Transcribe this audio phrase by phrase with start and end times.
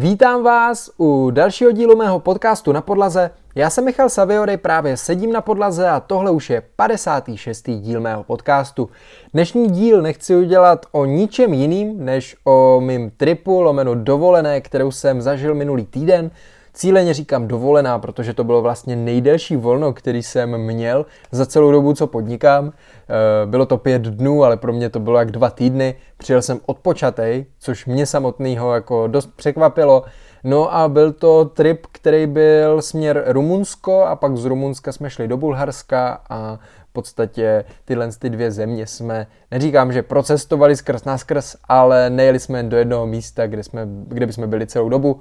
[0.00, 3.30] Vítám vás u dalšího dílu mého podcastu na podlaze.
[3.54, 7.70] Já jsem Michal Saviory, právě sedím na podlaze a tohle už je 56.
[7.70, 8.88] díl mého podcastu.
[9.34, 15.22] Dnešní díl nechci udělat o ničem jiným, než o mým tripu lomeno dovolené, kterou jsem
[15.22, 16.30] zažil minulý týden.
[16.72, 21.94] Cíleně říkám dovolená, protože to bylo vlastně nejdelší volno, který jsem měl za celou dobu,
[21.94, 22.72] co podnikám.
[22.72, 25.94] Eh, bylo to pět dnů, ale pro mě to bylo jak dva týdny.
[26.16, 30.04] Přijel jsem odpočatej, což mě samotného jako dost překvapilo.
[30.44, 35.28] No a byl to trip, který byl směr Rumunsko a pak z Rumunska jsme šli
[35.28, 36.58] do Bulharska a
[36.90, 42.38] v podstatě tyhle ty dvě země jsme, neříkám, že procestovali skrz nás skrz, ale nejeli
[42.38, 45.20] jsme do jednoho místa, kde, jsme, kde bychom byli celou dobu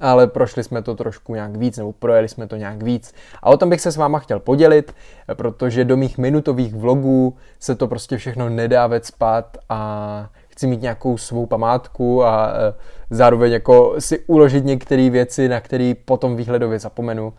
[0.00, 3.14] ale prošli jsme to trošku nějak víc, nebo projeli jsme to nějak víc.
[3.42, 4.94] A o tom bych se s váma chtěl podělit,
[5.34, 10.82] protože do mých minutových vlogů se to prostě všechno nedá vec spát a chci mít
[10.82, 12.74] nějakou svou památku a e,
[13.10, 17.32] zároveň jako si uložit některé věci, na které potom výhledově zapomenu.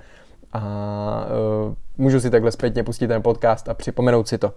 [0.53, 4.53] A e, můžu si takhle zpětně pustit ten podcast a připomenout si to.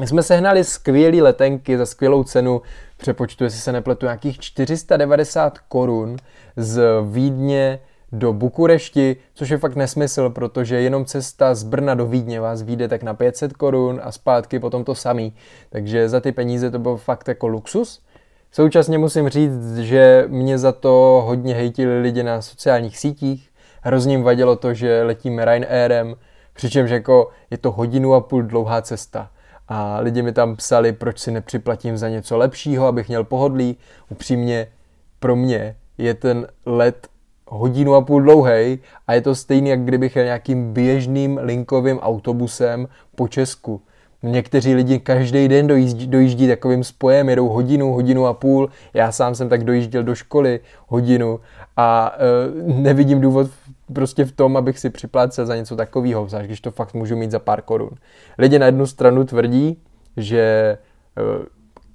[0.00, 2.62] My jsme sehnali skvělé letenky za skvělou cenu,
[2.96, 6.16] přepočtu, jestli se nepletu, nějakých 490 korun
[6.56, 7.80] z Vídně
[8.12, 12.88] do Bukurešti, což je fakt nesmysl, protože jenom cesta z Brna do Vídně vás vyjde
[12.88, 15.34] tak na 500 korun a zpátky potom to samý.
[15.70, 18.02] Takže za ty peníze to byl fakt jako luxus.
[18.52, 23.50] Současně musím říct, že mě za to hodně hejtili lidi na sociálních sítích.
[23.82, 26.14] Hrozně vadilo to, že letíme Ryanairem,
[26.52, 29.30] přičemž jako je to hodinu a půl dlouhá cesta
[29.70, 33.76] a lidi mi tam psali, proč si nepřiplatím za něco lepšího, abych měl pohodlí.
[34.08, 34.66] Upřímně
[35.20, 37.08] pro mě je ten let
[37.46, 42.88] hodinu a půl dlouhý a je to stejný, jak kdybych jel nějakým běžným linkovým autobusem
[43.14, 43.82] po Česku.
[44.22, 48.68] Někteří lidi každý den dojíždí, dojíždí takovým spojem, jedou hodinu, hodinu a půl.
[48.94, 51.40] Já sám jsem tak dojížděl do školy hodinu
[51.76, 53.50] a e, nevidím důvod
[53.94, 57.30] prostě v tom, abych si připlácel za něco takového, zvlášť když to fakt můžu mít
[57.30, 57.90] za pár korun.
[58.38, 59.82] Lidi na jednu stranu tvrdí,
[60.16, 60.78] že e,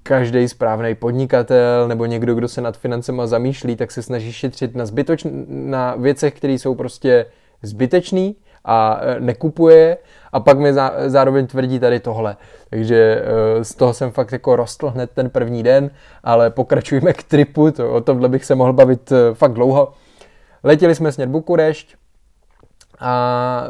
[0.02, 4.84] každý správný podnikatel nebo někdo, kdo se nad financema zamýšlí, tak se snaží šetřit na,
[4.84, 7.26] zbytoč- na věcech, které jsou prostě
[7.62, 9.98] zbytečný a e, nekupuje
[10.32, 10.72] a pak mi
[11.06, 12.36] zároveň tvrdí tady tohle.
[12.70, 15.90] Takže e, z toho jsem fakt jako rostl hned ten první den,
[16.24, 19.92] ale pokračujeme k tripu, to, o tomhle bych se mohl bavit fakt dlouho.
[20.66, 21.94] Letěli jsme směr Bukurešť
[22.98, 23.64] a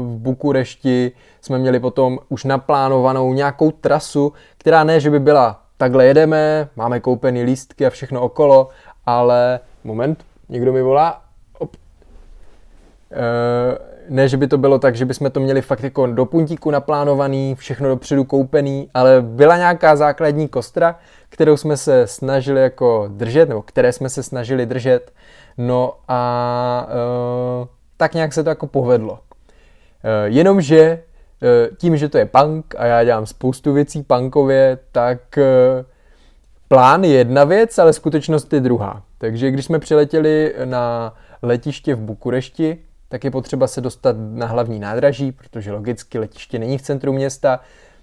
[0.00, 6.06] v Bukurešti jsme měli potom už naplánovanou nějakou trasu, která ne, že by byla takhle
[6.06, 8.68] jedeme, máme koupený lístky a všechno okolo,
[9.06, 11.22] ale moment, někdo mi volá,
[11.58, 11.76] op.
[11.76, 11.78] E,
[14.08, 17.54] ne, že by to bylo tak, že bychom to měli fakt jako do puntíku naplánovaný,
[17.54, 20.98] všechno dopředu koupený, ale byla nějaká základní kostra,
[21.28, 25.12] kterou jsme se snažili jako držet, nebo které jsme se snažili držet,
[25.58, 29.18] no a e, tak nějak se to jako povedlo.
[30.04, 31.02] E, jenomže e,
[31.76, 35.44] tím, že to je punk a já dělám spoustu věcí punkově, tak e,
[36.68, 39.02] plán je jedna věc, ale skutečnost je druhá.
[39.18, 42.78] Takže když jsme přiletěli na letiště v Bukurešti,
[43.08, 47.60] tak je potřeba se dostat na hlavní nádraží, protože logicky letiště není v centru města.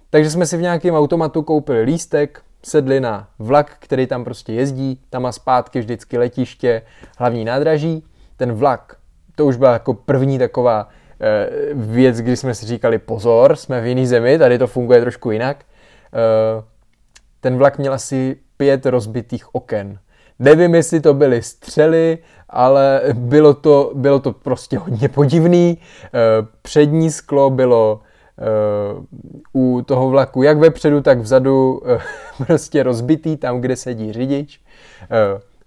[0.09, 4.99] Takže jsme si v nějakém automatu koupili lístek, sedli na vlak, který tam prostě jezdí,
[5.09, 6.81] tam a zpátky vždycky letiště,
[7.17, 8.03] hlavní nádraží.
[8.37, 8.97] Ten vlak,
[9.35, 10.87] to už byla jako první taková
[11.21, 15.31] e, věc, kdy jsme si říkali pozor, jsme v jiný zemi, tady to funguje trošku
[15.31, 15.57] jinak.
[15.59, 16.63] E,
[17.39, 19.99] ten vlak měl asi pět rozbitých oken.
[20.39, 22.17] Nevím, jestli to byly střely,
[22.49, 25.77] ale bylo to, bylo to prostě hodně podivný.
[26.05, 26.09] Eh,
[26.61, 28.01] přední sklo bylo
[29.53, 31.99] u toho vlaku jak vepředu, tak vzadu eh,
[32.47, 34.59] prostě rozbitý tam, kde sedí řidič.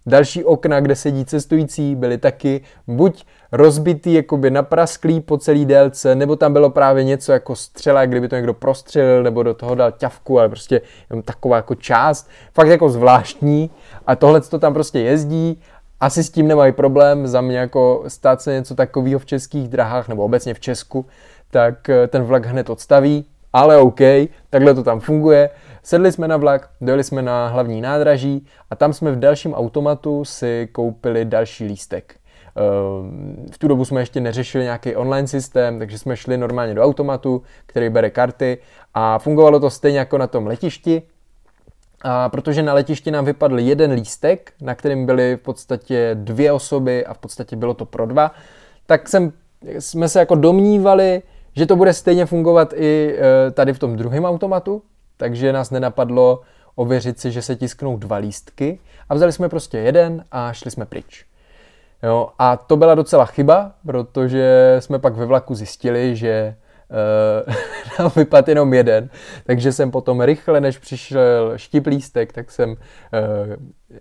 [0.07, 6.37] Další okna, kde sedí cestující, byly taky buď rozbitý, jakoby naprasklý po celý délce, nebo
[6.37, 10.39] tam bylo právě něco jako střela, kdyby to někdo prostřelil, nebo do toho dal ťavku,
[10.39, 13.71] ale prostě jenom taková jako část, fakt jako zvláštní.
[14.07, 15.61] A tohle to tam prostě jezdí
[16.01, 20.09] asi s tím nemají problém, za mě jako stát se něco takového v českých drahách
[20.09, 21.07] nebo obecně v Česku,
[21.51, 24.01] tak eh, ten vlak hned odstaví, ale OK,
[24.51, 25.51] takhle to tam funguje.
[25.83, 30.25] Sedli jsme na vlak, dojeli jsme na hlavní nádraží a tam jsme v dalším automatu
[30.25, 32.15] si koupili další lístek.
[32.57, 32.61] Eh,
[33.53, 37.43] v tu dobu jsme ještě neřešili nějaký online systém, takže jsme šli normálně do automatu,
[37.67, 38.59] který bere karty
[38.95, 41.03] a fungovalo to stejně jako na tom letišti,
[42.03, 47.07] a protože na letišti nám vypadl jeden lístek, na kterým byly v podstatě dvě osoby
[47.07, 48.31] a v podstatě bylo to pro dva,
[48.87, 49.33] tak jsem,
[49.79, 51.23] jsme se jako domnívali,
[51.57, 54.83] že to bude stejně fungovat i e, tady v tom druhém automatu,
[55.17, 56.41] takže nás nenapadlo
[56.75, 60.87] ověřit si, že se tisknou dva lístky a vzali jsme prostě jeden a šli jsme
[60.87, 61.25] pryč.
[62.03, 66.57] Jo, a to byla docela chyba, protože jsme pak ve vlaku zjistili, že
[67.49, 67.55] uh,
[67.99, 69.11] nám vypadl jenom jeden,
[69.47, 72.77] takže jsem potom rychle, než přišel štiplístek, tak jsem uh,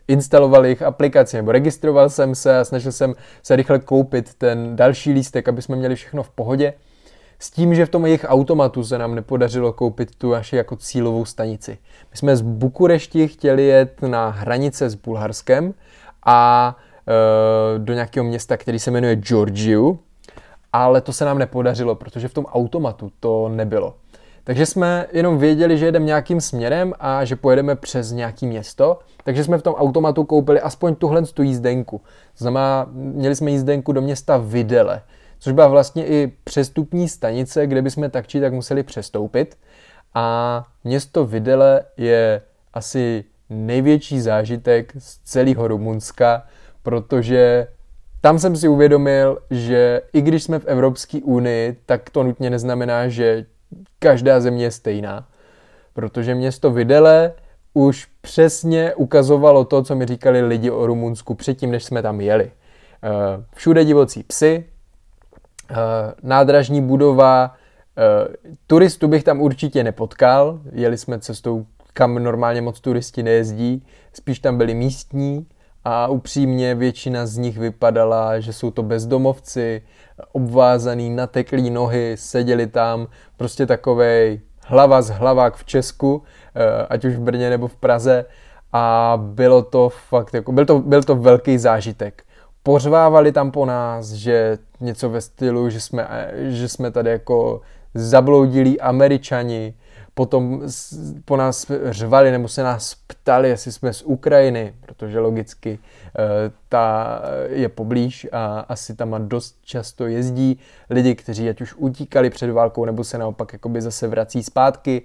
[0.07, 3.13] instaloval jejich aplikaci, nebo registroval jsem se a snažil jsem
[3.43, 6.73] se rychle koupit ten další lístek, aby jsme měli všechno v pohodě.
[7.39, 11.25] S tím, že v tom jejich automatu se nám nepodařilo koupit tu naši jako cílovou
[11.25, 11.77] stanici.
[12.11, 15.73] My jsme z Bukurešti chtěli jet na hranice s Bulharskem
[16.25, 16.75] a
[17.75, 19.99] e, do nějakého města, který se jmenuje Georgiu,
[20.73, 23.95] ale to se nám nepodařilo, protože v tom automatu to nebylo.
[24.43, 29.43] Takže jsme jenom věděli, že jedeme nějakým směrem a že pojedeme přes nějaký město, takže
[29.43, 32.01] jsme v tom automatu koupili aspoň tuhle tu jízdenku.
[32.37, 35.01] Znamená, měli jsme jízdenku do města Videle,
[35.39, 39.57] což byla vlastně i přestupní stanice, kde bychom tak či tak museli přestoupit.
[40.13, 42.41] A město Videle je
[42.73, 46.43] asi největší zážitek z celého Rumunska,
[46.83, 47.67] protože
[48.21, 53.07] tam jsem si uvědomil, že i když jsme v Evropské unii, tak to nutně neznamená,
[53.07, 53.45] že
[53.99, 55.27] každá země je stejná.
[55.93, 57.33] Protože město Videle
[57.73, 62.51] už přesně ukazovalo to, co mi říkali lidi o Rumunsku předtím, než jsme tam jeli.
[63.03, 63.09] Eh,
[63.55, 64.65] všude divocí psy,
[66.23, 67.55] nádražní budova,
[67.97, 68.35] eh,
[68.67, 74.57] turistu bych tam určitě nepotkal, jeli jsme cestou, kam normálně moc turisti nejezdí, spíš tam
[74.57, 75.47] byli místní,
[75.85, 79.81] a upřímně většina z nich vypadala, že jsou to bezdomovci,
[80.31, 83.07] obvázaný, nateklý nohy, seděli tam,
[83.37, 86.23] prostě takovej hlava z hlavák v Česku,
[86.55, 88.25] eh, ať už v Brně nebo v Praze.
[88.73, 92.24] A bylo to fakt, jako, byl, to, byl to velký zážitek.
[92.65, 97.61] Pořvávali tam po nás, že něco ve stylu, že jsme, že jsme tady jako
[97.93, 99.73] zabloudilí američani,
[100.13, 100.61] potom
[101.25, 107.21] po nás řvali nebo se nás ptali, jestli jsme z Ukrajiny, protože logicky eh, ta
[107.49, 110.59] je poblíž a asi tam dost často jezdí
[110.89, 115.01] lidi, kteří ať už utíkali před válkou nebo se naopak jakoby zase vrací zpátky.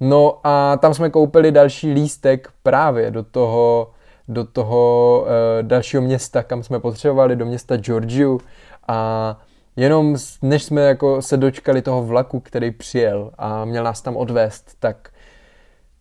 [0.00, 3.90] No a tam jsme koupili další lístek právě do toho,
[4.28, 5.28] do toho uh,
[5.62, 8.40] dalšího města, kam jsme potřebovali, do města Georgiu
[8.88, 9.40] a
[9.76, 14.70] jenom než jsme jako se dočkali toho vlaku, který přijel a měl nás tam odvést,
[14.78, 15.10] tak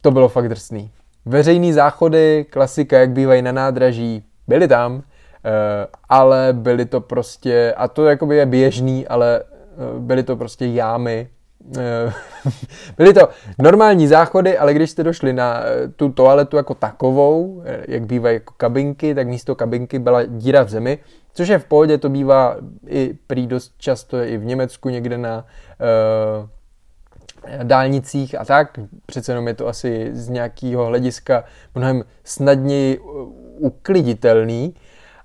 [0.02, 0.92] to bylo fakt drsný.
[1.26, 5.04] Veřejný záchody, klasika, jak bývají na nádraží, byly tam,
[5.46, 10.66] eh, ale byly to prostě, a to jakoby je běžný, ale eh, byly to prostě
[10.66, 11.30] jámy,
[12.98, 13.30] byly to
[13.60, 15.64] normální záchody, ale když jste došli na
[15.96, 21.00] tu toaletu jako takovou, jak bývají jako kabinky, tak místo kabinky byla díra v zemi
[21.38, 22.56] Což je v pohodě, to bývá
[22.88, 26.50] i prý dost často i v Německu někde na uh,
[27.64, 28.80] dálnicích a tak.
[29.06, 31.44] Přece jenom je to asi z nějakého hlediska
[31.76, 33.00] mnohem snadněji
[33.58, 34.76] ukliditelný,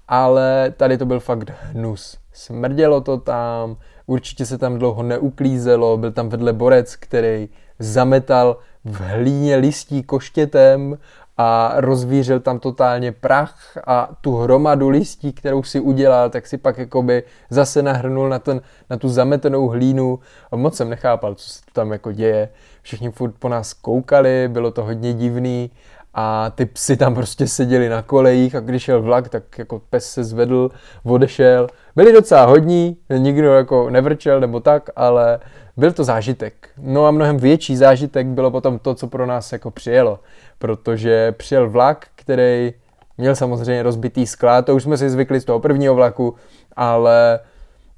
[0.09, 2.19] ale tady to byl fakt hnus.
[2.33, 3.77] Smrdělo to tam,
[4.07, 10.99] určitě se tam dlouho neuklízelo, byl tam vedle borec, který zametal v hlíně listí koštětem
[11.37, 16.79] a rozvířil tam totálně prach a tu hromadu listí, kterou si udělal, tak si pak
[16.79, 18.61] jakoby zase nahrnul na, ten,
[18.91, 20.19] na tu zametenou hlínu
[20.55, 22.49] moc jsem nechápal, co se tam jako děje.
[22.83, 25.71] Všichni furt po nás koukali, bylo to hodně divný
[26.15, 30.13] a ty psy tam prostě seděli na kolejích a když šel vlak, tak jako pes
[30.13, 30.71] se zvedl,
[31.05, 31.67] odešel.
[31.97, 35.39] Byli docela hodní, nikdo jako nevrčel nebo tak, ale
[35.77, 36.69] byl to zážitek.
[36.79, 40.19] No a mnohem větší zážitek bylo potom to, co pro nás jako přijelo
[40.63, 42.73] protože přijel vlak, který
[43.19, 46.35] měl samozřejmě rozbitý skla, to už jsme si zvykli z toho prvního vlaku,
[46.77, 47.41] ale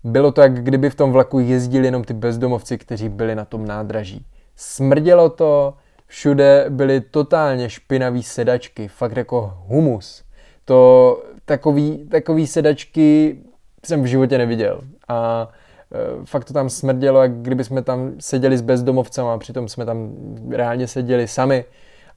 [0.04, 3.66] bylo to, jak kdyby v tom vlaku jezdili jenom ty bezdomovci, kteří byli na tom
[3.66, 4.26] nádraží.
[4.56, 5.75] Smrdělo to,
[6.06, 10.25] všude byly totálně špinavý sedačky, fakt jako humus.
[10.64, 13.38] To takový, takový sedačky
[13.87, 14.80] jsem v životě neviděl.
[15.08, 15.49] A
[15.92, 20.11] e, fakt to tam smrdělo, jak kdyby jsme tam seděli s bezdomovcama, přitom jsme tam
[20.50, 21.64] reálně seděli sami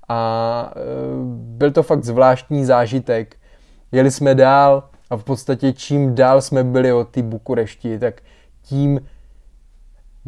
[0.10, 0.80] a e,
[1.32, 3.36] byl to fakt zvláštní zážitek.
[3.92, 8.22] Jeli jsme dál a v podstatě čím dál jsme byli od té Bukurešti, tak
[8.62, 9.00] tím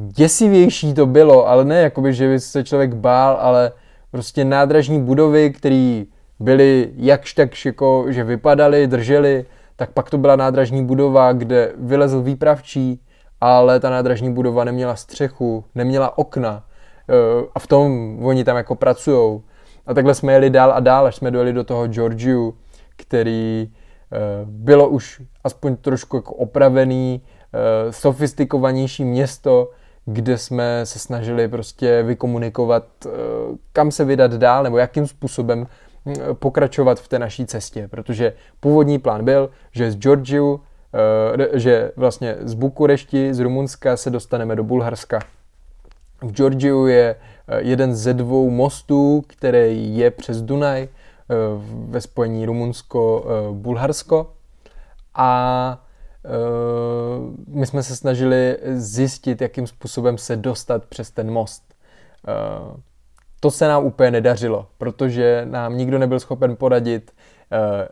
[0.07, 3.71] děsivější to bylo, ale ne jakoby, že by se člověk bál, ale
[4.11, 6.03] prostě nádražní budovy, které
[6.39, 12.21] byly jakž takž jako, že vypadaly, držely, tak pak to byla nádražní budova, kde vylezl
[12.21, 13.01] výpravčí,
[13.41, 16.63] ale ta nádražní budova neměla střechu, neměla okna
[17.09, 17.13] e,
[17.55, 19.43] a v tom oni tam jako pracujou.
[19.87, 22.57] A takhle jsme jeli dál a dál, až jsme dojeli do toho Georgiu,
[22.95, 23.69] který
[24.11, 29.69] uh, bylo už aspoň trošku jako opravený, uh, sofistikovanější město,
[30.13, 33.11] kde jsme se snažili prostě vykomunikovat, uh,
[33.73, 35.67] kam se vydat dál, nebo jakým způsobem
[36.33, 40.61] pokračovat v té naší cestě, protože původní plán byl, že z Georgiu,
[41.53, 45.19] že vlastně z Bukurešti, z Rumunska se dostaneme do Bulharska.
[46.21, 47.15] V Georgiu je
[47.57, 50.87] jeden ze dvou mostů, který je přes Dunaj
[51.87, 54.27] ve spojení Rumunsko-Bulharsko
[55.15, 55.81] a
[57.47, 61.63] my jsme se snažili zjistit, jakým způsobem se dostat přes ten most.
[63.39, 67.11] To se nám úplně nedařilo, protože nám nikdo nebyl schopen poradit,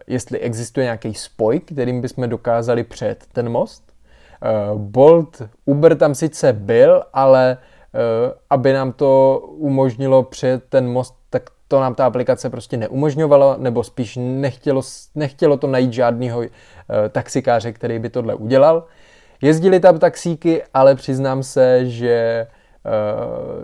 [0.07, 3.93] jestli existuje nějaký spoj, kterým bychom dokázali přejet ten most.
[4.75, 7.57] Bolt, Uber tam sice byl, ale
[8.49, 11.16] aby nám to umožnilo přejet ten most,
[11.67, 14.81] to nám ta aplikace prostě neumožňovala, nebo spíš nechtělo,
[15.15, 16.45] nechtělo to najít žádného uh,
[17.09, 18.85] taxikáře, který by tohle udělal.
[19.41, 22.47] Jezdili tam taxíky, ale přiznám se, že
[22.85, 22.91] uh,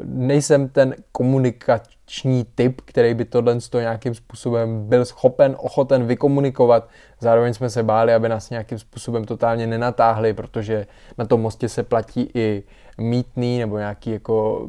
[0.03, 6.89] nejsem ten komunikační typ, který by tohle to nějakým způsobem byl schopen, ochoten vykomunikovat.
[7.19, 11.83] Zároveň jsme se báli, aby nás nějakým způsobem totálně nenatáhli, protože na tom mostě se
[11.83, 12.63] platí i
[12.97, 14.67] mítný nebo nějaký jako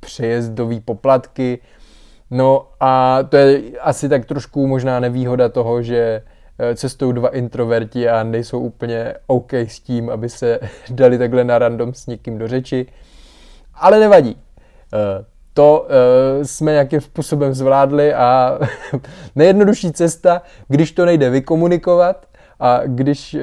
[0.00, 1.58] přejezdový poplatky,
[2.30, 6.22] No a to je asi tak trošku možná nevýhoda toho, že
[6.58, 11.58] eh, cestují dva introverti a nejsou úplně OK s tím, aby se dali takhle na
[11.58, 12.86] random s někým do řeči.
[13.74, 14.36] Ale nevadí.
[14.94, 18.58] Eh, to eh, jsme nějakým způsobem zvládli a
[19.34, 22.26] nejjednodušší cesta, když to nejde vykomunikovat
[22.60, 23.36] a když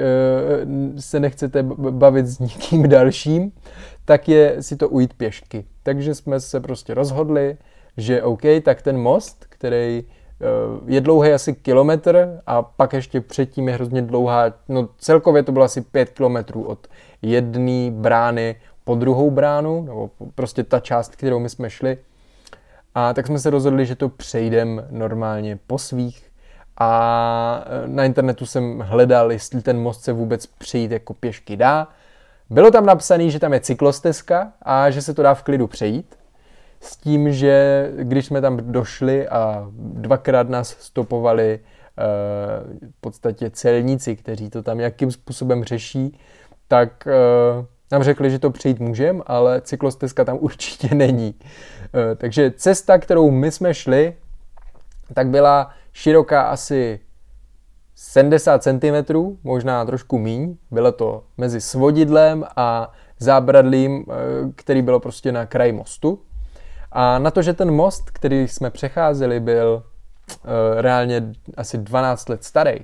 [0.99, 3.51] se nechcete bavit s nikým dalším,
[4.05, 5.65] tak je si to ujít pěšky.
[5.83, 7.57] Takže jsme se prostě rozhodli,
[7.97, 10.45] že OK, tak ten most, který eh,
[10.85, 15.65] je dlouhý asi kilometr a pak ještě předtím je hrozně dlouhá, no celkově to bylo
[15.65, 16.87] asi pět kilometrů od
[17.21, 21.97] jedné brány po druhou bránu, nebo prostě ta část, kterou my jsme šli.
[22.95, 26.31] A tak jsme se rozhodli, že to přejdem normálně po svých
[26.77, 31.87] a eh, na internetu jsem hledal, jestli ten most se vůbec přejít jako pěšky dá.
[32.49, 36.15] Bylo tam napsané, že tam je cyklostezka a že se to dá v klidu přejít
[36.85, 42.03] s tím, že když jsme tam došli a dvakrát nás stopovali eh,
[42.91, 46.19] v podstatě celníci, kteří to tam jakým způsobem řeší,
[46.67, 51.35] tak eh, nám řekli, že to přejít můžeme, ale cyklostezka tam určitě není.
[51.93, 54.13] Eh, takže cesta, kterou my jsme šli,
[55.13, 56.99] tak byla široká asi
[57.95, 60.55] 70 cm, možná trošku míň.
[60.71, 64.05] Bylo to mezi svodidlem a zábradlím,
[64.55, 66.19] který bylo prostě na kraji mostu.
[66.97, 71.23] A na to, že ten most, který jsme přecházeli, byl uh, reálně
[71.57, 72.75] asi 12 let starý,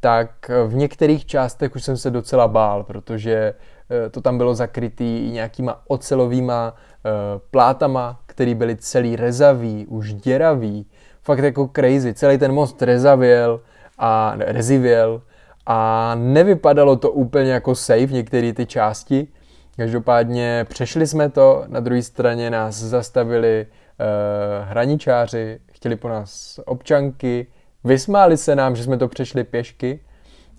[0.00, 5.30] tak v některých částech už jsem se docela bál, protože uh, to tam bylo zakrytý
[5.30, 7.10] nějakýma ocelovýma uh,
[7.50, 10.86] plátama, které byly celý rezavý, už děravý,
[11.22, 12.14] fakt jako crazy.
[12.14, 13.60] Celý ten most rezavěl
[13.98, 15.22] a ne, rezivěl
[15.66, 19.28] a nevypadalo to úplně jako safe některé ty části,
[19.76, 27.46] Každopádně přešli jsme to, na druhé straně nás zastavili uh, hraničáři, chtěli po nás občanky,
[27.84, 30.00] vysmáli se nám, že jsme to přešli pěšky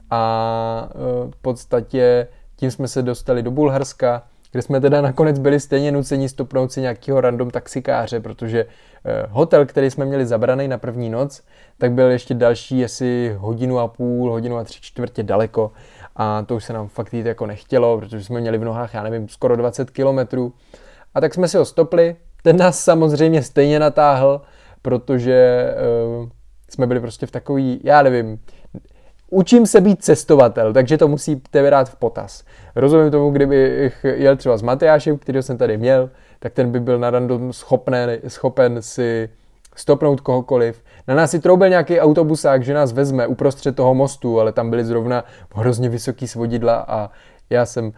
[0.09, 5.59] a uh, v podstatě tím jsme se dostali do Bulharska, kde jsme teda nakonec byli
[5.59, 8.71] stejně nuceni stopnout si nějakého random taxikáře, protože uh,
[9.29, 11.43] hotel, který jsme měli zabraný na první noc,
[11.77, 15.71] tak byl ještě další asi hodinu a půl, hodinu a tři čtvrtě daleko
[16.15, 19.03] a to už se nám fakt jít jako nechtělo, protože jsme měli v nohách, já
[19.03, 20.53] nevím, skoro 20 kilometrů.
[21.13, 24.41] A tak jsme si ho stopli, ten nás samozřejmě stejně natáhl,
[24.81, 25.67] protože
[26.19, 26.29] uh,
[26.69, 28.39] jsme byli prostě v takový, já nevím,
[29.29, 32.43] učím se být cestovatel, takže to musí tebe dát v potaz.
[32.75, 36.99] Rozumím tomu, kdyby jel třeba s Matyášem, kterého jsem tady měl, tak ten by byl
[36.99, 39.29] na random schopný, schopen si
[39.75, 40.82] stopnout kohokoliv.
[41.07, 44.85] Na nás si troubil nějaký autobusák, že nás vezme uprostřed toho mostu, ale tam byly
[44.85, 45.23] zrovna
[45.55, 47.09] hrozně vysoký svodidla a
[47.49, 47.91] já jsem uh,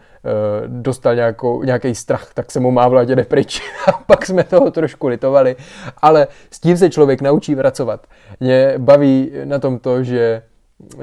[0.66, 3.62] dostal nějakou, nějaký strach, tak jsem mu mávl, ať jde pryč.
[3.86, 5.56] A pak jsme toho trošku litovali.
[6.02, 8.06] Ale s tím se člověk naučí pracovat.
[8.40, 10.42] Mě baví na tom to, že
[10.94, 11.00] uh,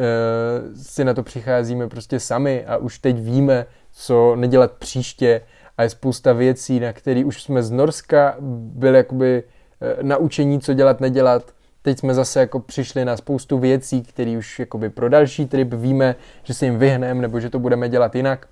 [0.76, 5.42] si na to přicházíme prostě sami a už teď víme, co nedělat příště
[5.78, 9.44] a je spousta věcí, na které už jsme z Norska byli jakoby
[9.84, 11.52] Eh, naučení, co dělat, nedělat.
[11.84, 16.16] Teď jsme zase jako přišli na spoustu věcí, které už jakoby pro další trip víme,
[16.44, 18.48] že se jim vyhneme nebo že to budeme dělat jinak.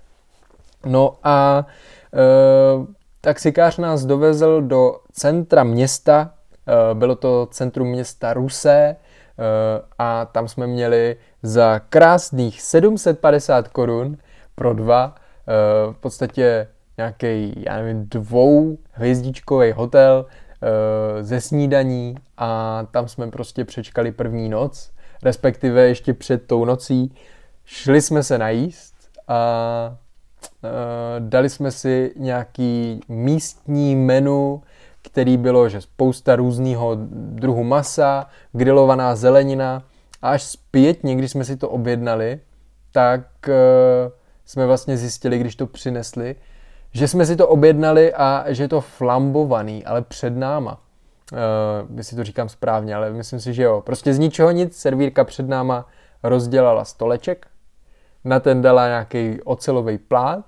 [0.86, 1.66] No a
[2.14, 2.18] e,
[3.20, 6.34] taxikář nás dovezl do centra města,
[6.90, 8.96] e, bylo to centrum města Rusé e,
[9.98, 14.16] a tam jsme měli za krásných 750 korun
[14.54, 15.14] pro dva
[15.92, 20.26] v podstatě nějaký, já nevím, dvou hvězdičkový hotel
[21.20, 24.92] ze snídaní a tam jsme prostě přečkali první noc,
[25.22, 27.14] respektive ještě před tou nocí.
[27.64, 28.94] Šli jsme se najíst
[29.28, 29.96] a
[31.18, 34.62] dali jsme si nějaký místní menu,
[35.02, 39.82] který bylo, že spousta různého druhu masa, grilovaná zelenina
[40.22, 42.40] a až zpětně, když jsme si to objednali,
[42.92, 44.12] tak uh,
[44.44, 46.36] jsme vlastně zjistili, když to přinesli,
[46.92, 50.80] že jsme si to objednali a že je to flambovaný, ale před náma.
[51.92, 53.80] Uh, si to říkám správně, ale myslím si, že jo.
[53.80, 55.86] Prostě z ničeho nic servírka před náma
[56.22, 57.46] rozdělala stoleček,
[58.24, 60.44] na ten dala nějaký ocelový plát,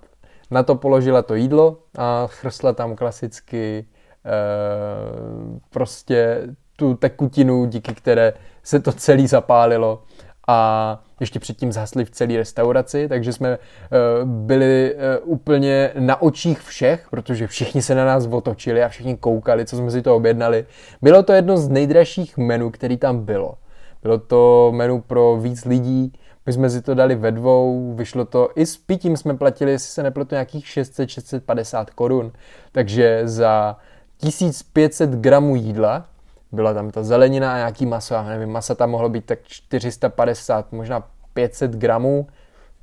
[0.51, 3.87] na to položila to jídlo a chrstla tam klasicky
[4.25, 6.43] uh, prostě
[6.77, 8.33] tu tekutinu, díky které
[8.63, 10.03] se to celý zapálilo
[10.47, 16.61] a ještě předtím zhasli v celé restauraci, takže jsme uh, byli uh, úplně na očích
[16.61, 20.67] všech, protože všichni se na nás otočili a všichni koukali, co jsme si to objednali.
[21.03, 23.55] Bylo to jedno z nejdražších menů, který tam bylo.
[24.03, 26.13] Bylo to menu pro víc lidí,
[26.47, 29.89] my jsme si to dali ve dvou, vyšlo to, i s pitím jsme platili, jestli
[29.89, 32.33] se nepletu, nějakých 600-650 korun,
[32.73, 33.77] takže za
[34.17, 36.07] 1500 gramů jídla,
[36.55, 40.73] byla tam ta zelenina a nějaký maso, já nevím, masa tam mohlo být tak 450,
[40.73, 42.27] možná 500 gramů,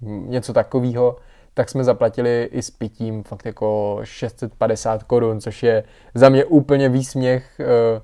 [0.01, 1.17] něco takového,
[1.53, 5.83] tak jsme zaplatili i s pitím fakt jako 650 korun, což je
[6.15, 8.01] za mě úplně výsměch, eh,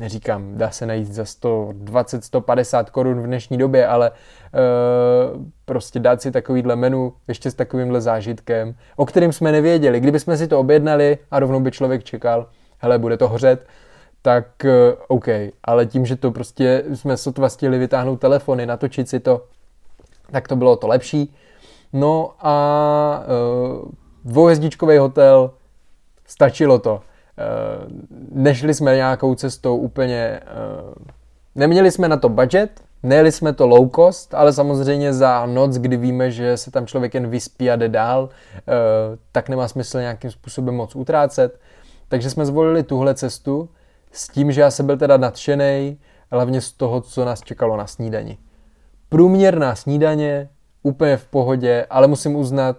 [0.00, 4.16] neříkám, dá se najít za 120, 150 korun v dnešní době, ale uh,
[5.64, 10.00] prostě dát si takovýhle menu ještě s takovýmhle zážitkem, o kterým jsme nevěděli.
[10.00, 12.46] Kdyby jsme si to objednali a rovnou by člověk čekal,
[12.78, 13.66] hele, bude to hořet,
[14.22, 14.70] tak uh,
[15.08, 15.26] OK,
[15.64, 19.44] ale tím, že to prostě jsme sotva stihli vytáhnout telefony, natočit si to,
[20.30, 21.34] tak to bylo to lepší.
[21.92, 23.24] No a
[23.82, 23.90] uh,
[24.24, 25.50] dvouhezdičkový hotel,
[26.26, 26.94] stačilo to.
[26.94, 27.02] Uh,
[28.32, 30.40] nešli jsme nějakou cestou úplně,
[30.86, 30.94] uh,
[31.54, 35.96] neměli jsme na to budget, nejeli jsme to low cost, ale samozřejmě za noc, kdy
[35.96, 38.28] víme, že se tam člověk jen vyspí a jde dál, uh,
[39.32, 41.60] tak nemá smysl nějakým způsobem moc utrácet.
[42.08, 43.68] Takže jsme zvolili tuhle cestu
[44.12, 45.98] s tím, že já jsem byl teda nadšený,
[46.30, 48.38] hlavně z toho, co nás čekalo na snídani.
[49.08, 50.48] Průměrná snídaně,
[50.82, 52.76] úplně v pohodě, ale musím uznat,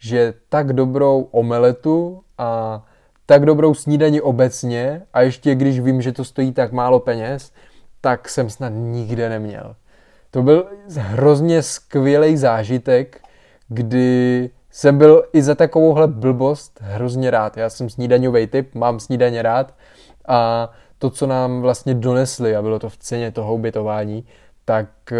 [0.00, 2.82] že tak dobrou omeletu a
[3.26, 7.52] tak dobrou snídani obecně a ještě když vím, že to stojí tak málo peněz,
[8.00, 9.76] tak jsem snad nikde neměl.
[10.30, 13.20] To byl hrozně skvělý zážitek,
[13.68, 17.56] kdy jsem byl i za takovouhle blbost hrozně rád.
[17.56, 19.74] Já jsem snídaňový typ, mám snídaně rád
[20.28, 24.24] a to, co nám vlastně donesli a bylo to v ceně toho ubytování,
[24.64, 25.16] tak eh,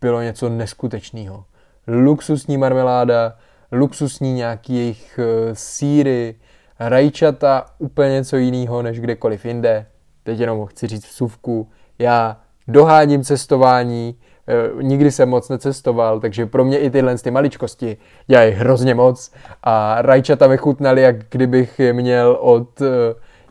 [0.00, 1.44] bylo něco neskutečného.
[1.86, 3.36] Luxusní marmeláda,
[3.72, 6.34] luxusní nějaký jejich eh, síry,
[6.80, 9.86] rajčata, úplně něco jiného než kdekoliv jinde.
[10.22, 12.36] Teď jenom chci říct vsuvku, já
[12.68, 14.14] doháním cestování,
[14.48, 19.32] e, nikdy jsem moc necestoval, takže pro mě i tyhle ty maličkosti dělají hrozně moc
[19.62, 22.86] a rajčata vychutnaly, jak kdybych je měl od e,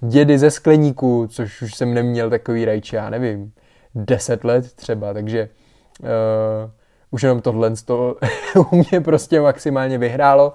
[0.01, 3.51] dědy ze skleníku, což už jsem neměl takový rajče, já nevím,
[3.95, 5.49] deset let třeba, takže
[5.99, 6.07] uh,
[7.11, 8.15] už jenom tohle to
[8.71, 10.53] u mě prostě maximálně vyhrálo.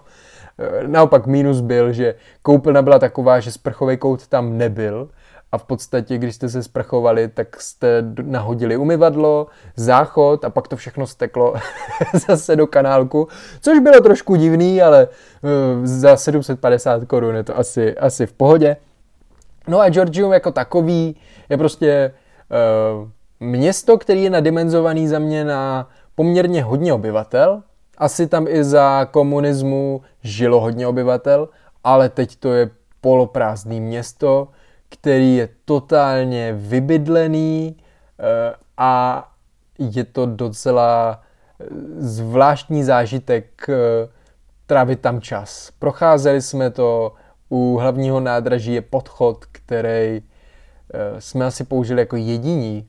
[0.87, 5.09] Naopak mínus byl, že koupelna byla taková, že sprchový kout tam nebyl
[5.53, 10.77] a v podstatě, když jste se sprchovali, tak jste nahodili umyvadlo, záchod a pak to
[10.77, 11.55] všechno steklo
[12.27, 13.29] zase do kanálku,
[13.61, 15.51] což bylo trošku divný, ale uh,
[15.87, 18.77] za 750 korun je to asi, asi v pohodě.
[19.69, 21.17] No a Georgium jako takový
[21.49, 22.15] je prostě
[23.01, 23.09] uh,
[23.41, 27.63] město, který je nadimenzovaný za mě na poměrně hodně obyvatel,
[27.99, 31.49] asi tam i za komunismu žilo hodně obyvatel,
[31.85, 34.49] ale teď to je poloprázdný město,
[34.89, 37.77] který je totálně vybydlený
[38.19, 39.25] eh, a
[39.79, 41.21] je to docela
[41.61, 41.65] eh,
[41.99, 43.67] zvláštní zážitek
[44.67, 45.71] trávit tam čas.
[45.79, 47.13] Procházeli jsme to,
[47.51, 50.23] u hlavního nádraží je podchod, který
[51.19, 52.87] jsme asi použili jako jediní,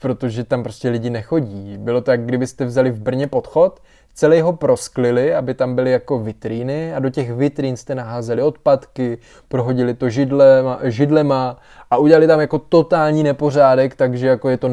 [0.00, 1.78] protože tam prostě lidi nechodí.
[1.78, 3.80] Bylo to, jak kdybyste vzali v Brně podchod,
[4.14, 9.18] celý ho prosklili, aby tam byly jako vitríny a do těch vitrín jste naházeli odpadky,
[9.48, 11.56] prohodili to židlema, židlema
[11.90, 14.68] a udělali tam jako totální nepořádek, takže jako je to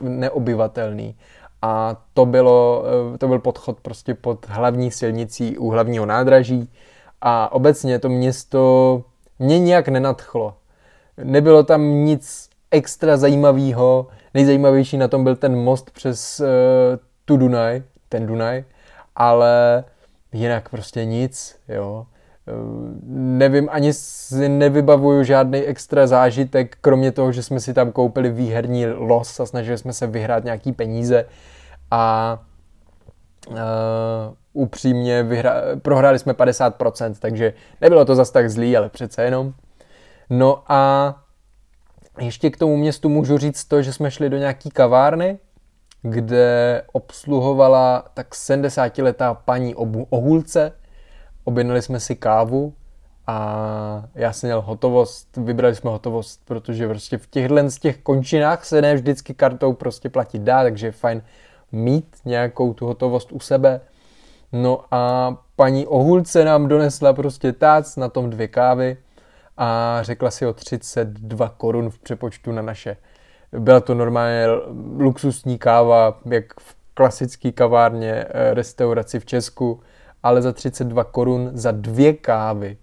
[0.00, 1.16] neobyvatelný.
[1.62, 6.70] A to, bylo, eh, to byl podchod prostě pod hlavní silnicí u hlavního nádraží
[7.20, 9.02] a obecně to město
[9.38, 10.54] mě nějak nenadchlo.
[11.24, 14.06] Nebylo tam nic extra zajímavého.
[14.34, 16.46] Nejzajímavější na tom byl ten most přes uh,
[17.24, 18.64] tu Dunaj, ten Dunaj,
[19.16, 19.84] ale
[20.32, 22.06] jinak prostě nic, jo.
[23.16, 28.86] nevím, ani si nevybavuju žádný extra zážitek, kromě toho, že jsme si tam koupili výherní
[28.86, 31.24] los a snažili jsme se vyhrát nějaký peníze
[31.90, 32.38] a
[33.48, 33.56] uh,
[34.52, 39.52] upřímně vyhra- prohráli jsme 50%, takže nebylo to zas tak zlý, ale přece jenom.
[40.30, 41.14] No a
[42.20, 45.38] ještě k tomu městu můžu říct to, že jsme šli do nějaký kavárny,
[46.02, 49.74] kde obsluhovala tak 70-letá paní
[50.10, 50.72] Ohulce.
[51.44, 52.74] Objednali jsme si kávu
[53.26, 58.64] a já jsem měl hotovost, vybrali jsme hotovost, protože prostě v těchhle z těch končinách
[58.64, 61.22] se ne vždycky kartou prostě platit dá, takže je fajn
[61.74, 63.80] mít nějakou tu hotovost u sebe.
[64.52, 68.96] No a paní Ohulce nám donesla prostě tác, na tom dvě kávy
[69.56, 72.96] a řekla si o 32 korun v přepočtu na naše.
[73.58, 74.46] Byla to normálně
[74.98, 79.80] luxusní káva, jak v klasické kavárně, eh, restauraci v Česku,
[80.22, 82.76] ale za 32 korun za dvě kávy,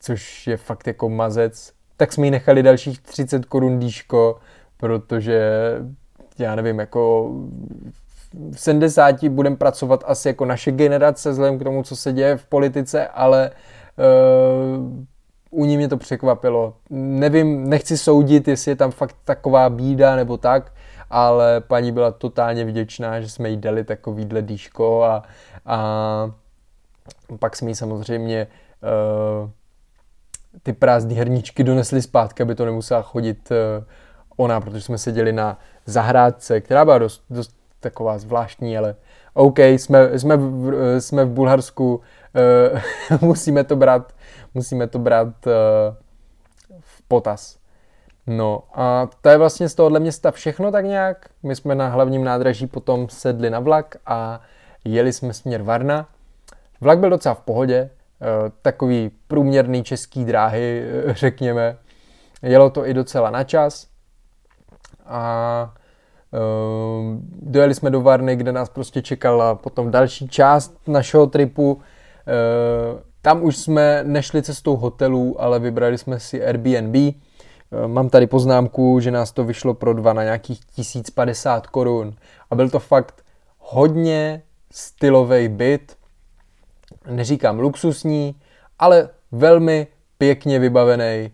[0.00, 1.72] což je fakt jako mazec.
[1.96, 4.38] Tak jsme jí nechali dalších 30 korun díško,
[4.76, 5.50] protože
[6.38, 7.32] já nevím, jako
[8.52, 12.44] v 70 budeme pracovat asi jako naše generace, vzhledem k tomu, co se děje v
[12.44, 13.50] politice, ale
[14.78, 15.04] uh,
[15.50, 16.74] u ní mě to překvapilo.
[16.90, 20.72] Nevím, nechci soudit, jestli je tam fakt taková bída nebo tak,
[21.10, 25.22] ale paní byla totálně vděčná, že jsme jí dali takovýhle dýško a,
[25.66, 26.30] a
[27.38, 28.46] pak jsme jí samozřejmě
[29.42, 29.50] uh,
[30.62, 33.84] ty prázdné herničky donesli zpátky, aby to nemusela chodit uh,
[34.36, 38.94] ona, protože jsme seděli na zahrádce, která byla dost, dost taková zvláštní, ale
[39.34, 42.00] OK, jsme, jsme, v, jsme v Bulharsku,
[43.10, 44.12] uh, musíme to brát
[44.54, 45.52] musíme to brát uh,
[46.80, 47.58] v potaz.
[48.26, 51.28] No a to je vlastně z tohohle města všechno tak nějak.
[51.42, 54.40] My jsme na hlavním nádraží potom sedli na vlak a
[54.84, 56.08] jeli jsme směr Varna.
[56.80, 58.28] Vlak byl docela v pohodě, uh,
[58.62, 61.76] takový průměrný český dráhy, řekněme.
[62.42, 63.86] Jelo to i docela na čas
[65.06, 65.74] a
[67.42, 71.72] dojeli jsme do Varny, kde nás prostě čekala potom další část našeho tripu.
[71.72, 71.80] Uh,
[73.22, 76.96] tam už jsme nešli cestou hotelů, ale vybrali jsme si Airbnb.
[77.72, 82.14] Eh, mám tady poznámku, že nás to vyšlo pro dva na nějakých 1050 korun.
[82.50, 83.24] A byl to fakt
[83.58, 85.96] hodně stylový byt.
[87.10, 88.34] Neříkám luxusní,
[88.78, 89.86] ale velmi
[90.18, 91.04] pěkně vybavený.
[91.04, 91.30] Eh,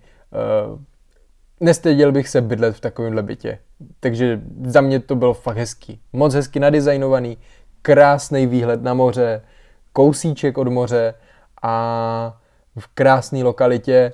[1.60, 3.58] nestyděl bych se bydlet v takovémhle bytě.
[4.00, 6.00] Takže za mě to bylo fakt hezký.
[6.12, 7.38] Moc hezky nadizajnovaný,
[7.82, 9.42] krásný výhled na moře,
[9.92, 11.14] kousíček od moře
[11.62, 12.40] a
[12.78, 14.12] v krásné lokalitě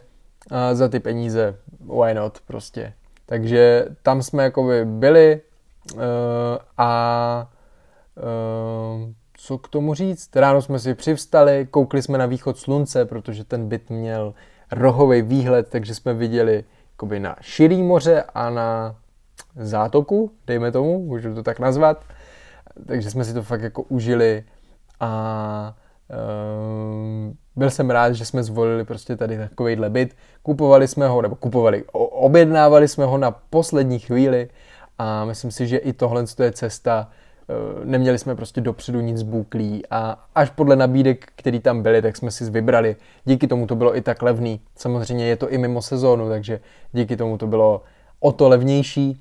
[0.51, 2.93] a za ty peníze, why not prostě.
[3.27, 5.41] Takže tam jsme jakoby byli
[5.95, 6.01] uh,
[6.79, 7.51] a
[8.17, 10.37] uh, co k tomu říct?
[10.37, 14.35] Ráno jsme si přivstali, koukli jsme na východ slunce, protože ten byt měl
[14.73, 18.97] rohový výhled, takže jsme viděli jakoby na širý moře a na
[19.57, 22.05] zátoku, dejme tomu, můžu to tak nazvat.
[22.87, 24.45] Takže jsme si to fakt jako užili
[25.01, 25.75] a
[26.09, 30.17] Ehm, byl jsem rád, že jsme zvolili prostě tady takovýhle byt.
[30.43, 34.49] Kupovali jsme ho, nebo kupovali, objednávali jsme ho na poslední chvíli
[34.99, 37.11] a myslím si, že i tohle je cesta.
[37.49, 42.17] Ehm, neměli jsme prostě dopředu nic zbůklý a až podle nabídek, který tam byly, tak
[42.17, 42.97] jsme si vybrali.
[43.25, 44.61] Díky tomu to bylo i tak levný.
[44.77, 46.61] Samozřejmě je to i mimo sezónu, takže
[46.93, 47.83] díky tomu to bylo
[48.25, 49.21] o to levnější.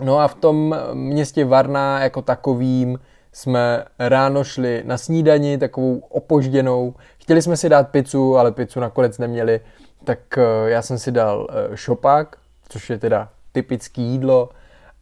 [0.00, 2.98] No a v tom městě Varna jako takovým
[3.32, 6.94] jsme ráno šli na snídani, takovou opožděnou.
[7.18, 9.60] Chtěli jsme si dát pizzu, ale pizzu nakonec neměli,
[10.04, 12.36] tak eh, já jsem si dal eh, šopák,
[12.68, 14.48] což je teda typický jídlo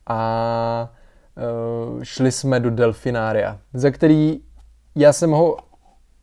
[0.07, 0.93] a
[1.37, 4.41] eh, šli jsme do Delfinária, za který
[4.95, 5.57] já jsem ho,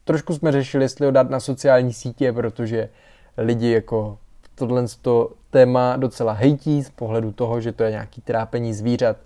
[0.03, 2.89] trošku jsme řešili, jestli ho dát na sociální sítě, protože
[3.37, 4.17] lidi jako
[4.61, 9.17] tohle to téma docela hejtí z pohledu toho, že to je nějaký trápení zvířat,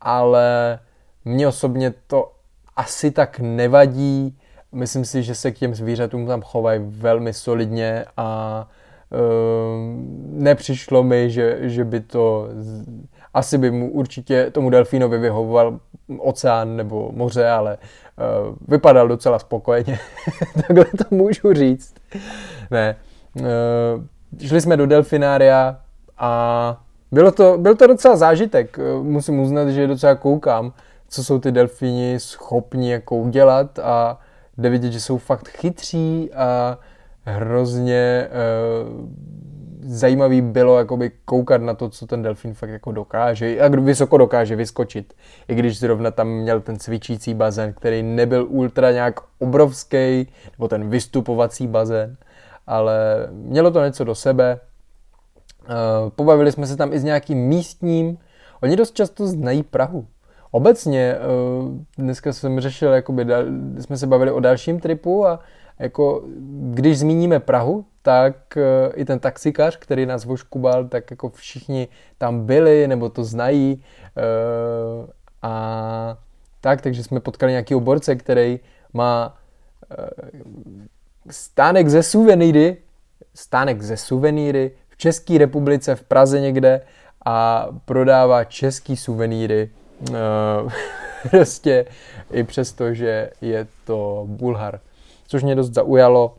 [0.00, 0.78] ale
[1.24, 2.32] mně osobně to
[2.76, 4.38] asi tak nevadí.
[4.72, 8.68] Myslím si, že se k těm zvířatům tam chovají velmi solidně a
[9.10, 9.18] uh,
[10.42, 12.48] nepřišlo mi, že, že by to...
[13.34, 15.80] Asi by mu určitě tomu delfínovi vyhovoval
[16.18, 19.98] oceán nebo moře, ale uh, vypadal docela spokojeně.
[20.54, 21.94] Takhle to můžu říct.
[22.70, 22.96] Ne.
[23.40, 23.44] Uh,
[24.46, 25.80] šli jsme do delfinária
[26.18, 26.80] a
[27.12, 28.78] bylo to, byl to docela zážitek.
[29.02, 30.72] Musím uznat, že docela koukám
[31.12, 34.18] co jsou ty delfíni schopni jako udělat a
[34.58, 36.78] jde vidět, že jsou fakt chytří a
[37.24, 38.28] hrozně
[38.84, 39.10] uh,
[39.82, 44.56] zajímavý bylo jakoby koukat na to, co ten delfín fakt jako dokáže a vysoko dokáže
[44.56, 45.14] vyskočit.
[45.48, 50.88] I když zrovna tam měl ten cvičící bazén, který nebyl ultra nějak obrovský, nebo ten
[50.88, 52.16] vystupovací bazén,
[52.66, 54.60] ale mělo to něco do sebe.
[55.64, 58.18] Eh, pobavili jsme se tam i s nějakým místním,
[58.62, 60.06] oni dost často znají Prahu.
[60.50, 61.18] Obecně, eh,
[61.98, 63.26] dneska jsem řešil, jakoby,
[63.78, 65.40] jsme se bavili o dalším tripu a
[65.78, 66.22] jako,
[66.70, 72.46] když zmíníme Prahu, tak eh, i ten taxikář, který nás voškubal, tak jako všichni tam
[72.46, 73.84] byli nebo to znají
[75.42, 76.18] a
[76.60, 78.60] tak, takže jsme potkali nějaký borce, který
[78.92, 79.36] má
[81.30, 82.76] stánek ze suvenýry,
[83.34, 86.80] stánek ze suvenýry v České republice, v Praze někde
[87.24, 89.70] a prodává český suvenýry
[90.10, 90.72] uh,
[91.30, 91.86] prostě
[92.30, 94.80] i přesto, že je to Bulhar.
[95.26, 96.34] Což mě dost zaujalo.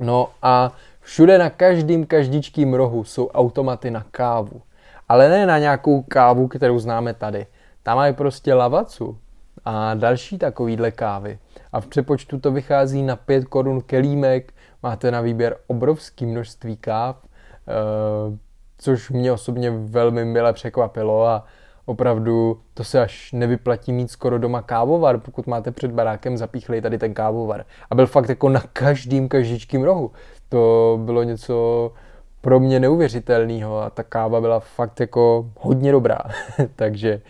[0.00, 4.62] No a všude na každým každičkým rohu jsou automaty na kávu.
[5.08, 7.46] Ale ne na nějakou kávu, kterou známe tady.
[7.82, 9.18] Tam mají prostě lavacu
[9.64, 11.38] a další takovýhle kávy
[11.72, 14.52] a v přepočtu to vychází na 5 korun kelímek,
[14.82, 18.38] máte na výběr obrovské množství káv, eh,
[18.78, 21.44] což mě osobně velmi mile překvapilo a
[21.86, 26.98] opravdu to se až nevyplatí mít skoro doma kávovar, pokud máte před barákem zapíchlej tady
[26.98, 27.64] ten kávovar.
[27.90, 30.10] A byl fakt jako na každým každičkým rohu.
[30.48, 31.92] To bylo něco
[32.40, 36.18] pro mě neuvěřitelného a ta káva byla fakt jako hodně dobrá.
[36.76, 37.20] Takže uh,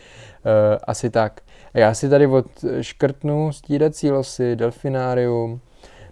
[0.87, 1.41] asi tak.
[1.75, 5.61] Já si tady odškrtnu stírací losy, delfinárium.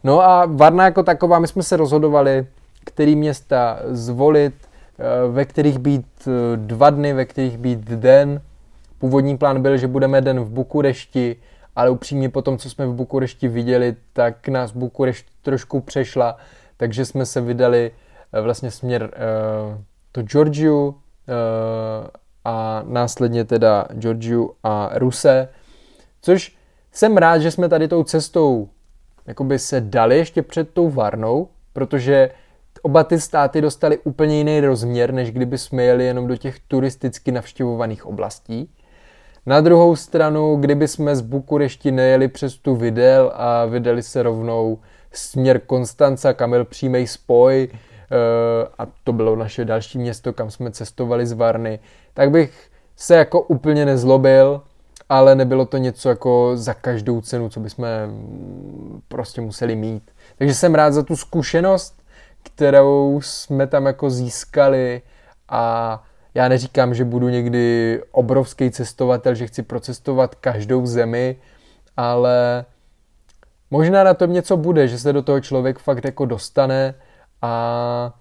[0.04, 2.46] No a Varna jako taková, my jsme se rozhodovali,
[2.84, 4.54] který města zvolit,
[4.98, 8.40] eh, ve kterých být eh, dva dny, ve kterých být den.
[8.98, 11.36] Původní plán byl, že budeme den v Bukurešti,
[11.76, 16.36] ale upřímně po tom, co jsme v Bukurešti viděli, tak nás Bukurešť trošku přešla,
[16.76, 17.90] takže jsme se vydali
[18.32, 19.78] eh, vlastně směr uh,
[20.12, 20.94] to Georgiu, uh,
[22.46, 25.48] a následně teda Georgiu a Ruse,
[26.22, 26.56] což
[26.92, 28.68] jsem rád, že jsme tady tou cestou
[29.26, 32.30] jakoby se dali ještě před tou Varnou, protože
[32.82, 37.32] oba ty státy dostali úplně jiný rozměr, než kdyby jsme jeli jenom do těch turisticky
[37.32, 38.70] navštěvovaných oblastí.
[39.46, 44.78] Na druhou stranu, kdyby jsme z Bukurešti nejeli přes tu Videl a vydali se rovnou
[45.12, 47.68] směr Konstanca, kam byl přímý spoj,
[48.10, 51.78] Eh, a to bylo naše další město, kam jsme cestovali z Varny,
[52.16, 54.62] tak bych se jako úplně nezlobil,
[55.08, 57.86] ale nebylo to něco jako za každou cenu, co bychom
[59.08, 60.10] prostě museli mít.
[60.38, 62.02] Takže jsem rád za tu zkušenost,
[62.42, 65.02] kterou jsme tam jako získali
[65.48, 66.02] a
[66.34, 71.36] já neříkám, že budu někdy obrovský cestovatel, že chci procestovat každou zemi,
[71.96, 72.64] ale
[73.70, 76.94] možná na tom něco bude, že se do toho člověk fakt jako dostane
[77.42, 78.14] a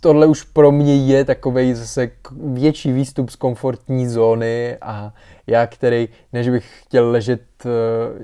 [0.00, 5.12] tohle už pro mě je takový zase větší výstup z komfortní zóny a
[5.46, 7.68] já, který, než bych chtěl ležet e,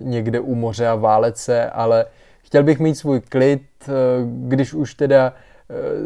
[0.01, 2.07] někde u moře a válet se, ale
[2.43, 3.93] chtěl bych mít svůj klid, e,
[4.25, 5.33] když už teda e,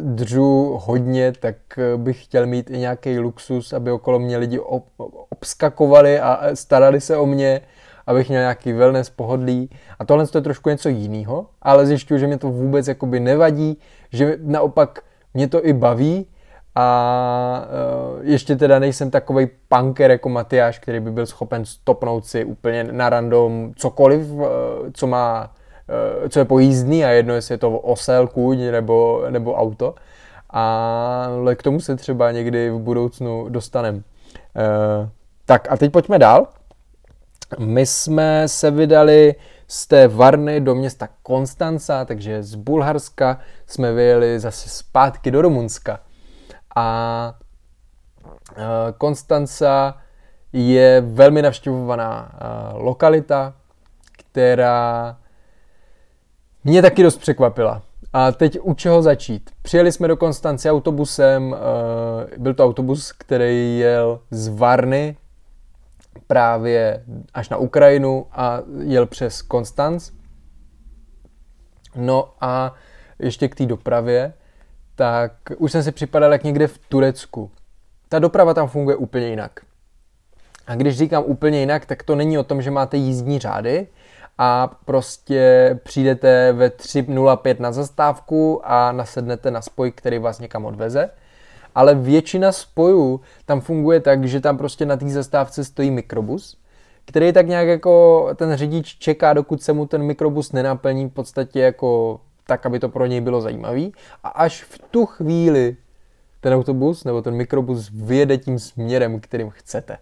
[0.03, 1.57] dřu hodně, tak
[1.97, 4.61] bych chtěl mít i nějaký luxus, aby okolo mě lidi
[5.31, 7.61] obskakovali a starali se o mě,
[8.07, 9.71] abych měl nějaký wellness pohodlí.
[9.99, 13.79] A tohle je trošku něco jiného, ale zjišťuju, že mě to vůbec jakoby nevadí,
[14.13, 15.03] že naopak
[15.35, 16.27] mě to i baví
[16.75, 17.67] a
[18.15, 22.85] uh, ještě teda nejsem takový punker jako Matyáš, který by byl schopen stopnout si úplně
[22.85, 24.47] na random cokoliv, uh,
[24.93, 25.51] co má,
[26.23, 29.95] uh, co je pojízdný a jedno, jestli je to osel, kůň nebo, nebo auto.
[30.51, 34.01] Ale k tomu se třeba někdy v budoucnu dostaneme.
[35.47, 36.47] Tak a teď pojďme dál.
[37.59, 39.35] My jsme se vydali
[39.69, 46.01] z té Varny do města Konstanca, takže z Bulharska jsme vyjeli zase zpátky do Rumunska.
[46.77, 47.35] A
[48.57, 49.97] e, Konstanca
[50.53, 52.39] je velmi navštěvovaná e,
[52.79, 53.55] lokalita,
[54.13, 55.17] která
[56.65, 57.83] mě taky dost překvapila.
[58.13, 59.51] A teď u čeho začít?
[59.63, 65.17] Přijeli jsme do Konstance autobusem, e, byl to autobus, který jel z Varny
[66.29, 70.11] právě až na Ukrajinu a jel přes Konstanc.
[71.97, 72.75] No a
[73.19, 74.33] ještě k té dopravě,
[74.95, 77.51] tak už jsem si připadal jak někde v Turecku.
[78.09, 79.61] Ta doprava tam funguje úplně jinak.
[80.67, 83.87] A když říkám úplně jinak, tak to není o tom, že máte jízdní řády
[84.39, 91.11] a prostě přijdete ve 3.05 na zastávku a nasednete na spoj, který vás někam odveze
[91.79, 96.57] ale většina spojů tam funguje tak, že tam prostě na té zastávce stojí mikrobus,
[97.05, 101.61] který tak nějak jako ten řidič čeká, dokud se mu ten mikrobus nenaplní v podstatě
[101.61, 103.93] jako tak, aby to pro něj bylo zajímavý.
[104.25, 105.77] A až v tu chvíli
[106.41, 109.99] ten autobus nebo ten mikrobus vyjede tím směrem, kterým chcete.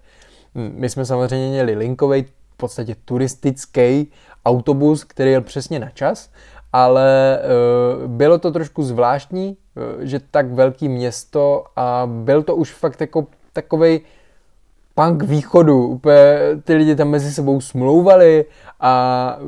[0.54, 4.12] My jsme samozřejmě měli linkový, v podstatě turistický
[4.44, 6.30] autobus, který jel přesně na čas,
[6.72, 9.56] ale uh, bylo to trošku zvláštní,
[10.00, 14.00] že tak velký město a byl to už fakt jako takovej
[14.94, 15.86] punk východu.
[15.86, 18.44] Úplně ty lidi tam mezi sebou smlouvali
[18.80, 19.38] a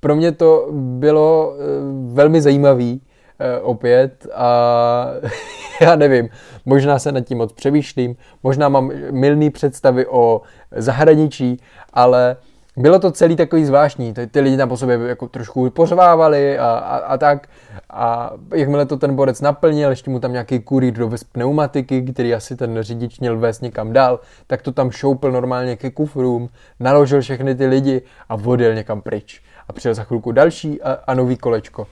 [0.00, 5.06] pro mě to bylo uh, velmi zajímavý uh, opět a
[5.80, 6.28] já nevím,
[6.64, 10.40] možná se nad tím moc přemýšlím, možná mám milný představy o
[10.76, 11.60] zahraničí,
[11.92, 12.36] ale
[12.76, 16.66] bylo to celý takový zvláštní, ty, ty lidi tam po sobě jako trošku pořvávali a,
[16.66, 17.48] a, a tak
[17.90, 22.56] a jakmile to ten borec naplnil, ještě mu tam nějaký kurýr dovez pneumatiky, který asi
[22.56, 26.48] ten řidič měl vést někam dál, tak to tam šoupil normálně ke kufrům,
[26.80, 29.42] naložil všechny ty lidi a odjel někam pryč.
[29.68, 31.86] A přijel za chvilku další a, a nový kolečko.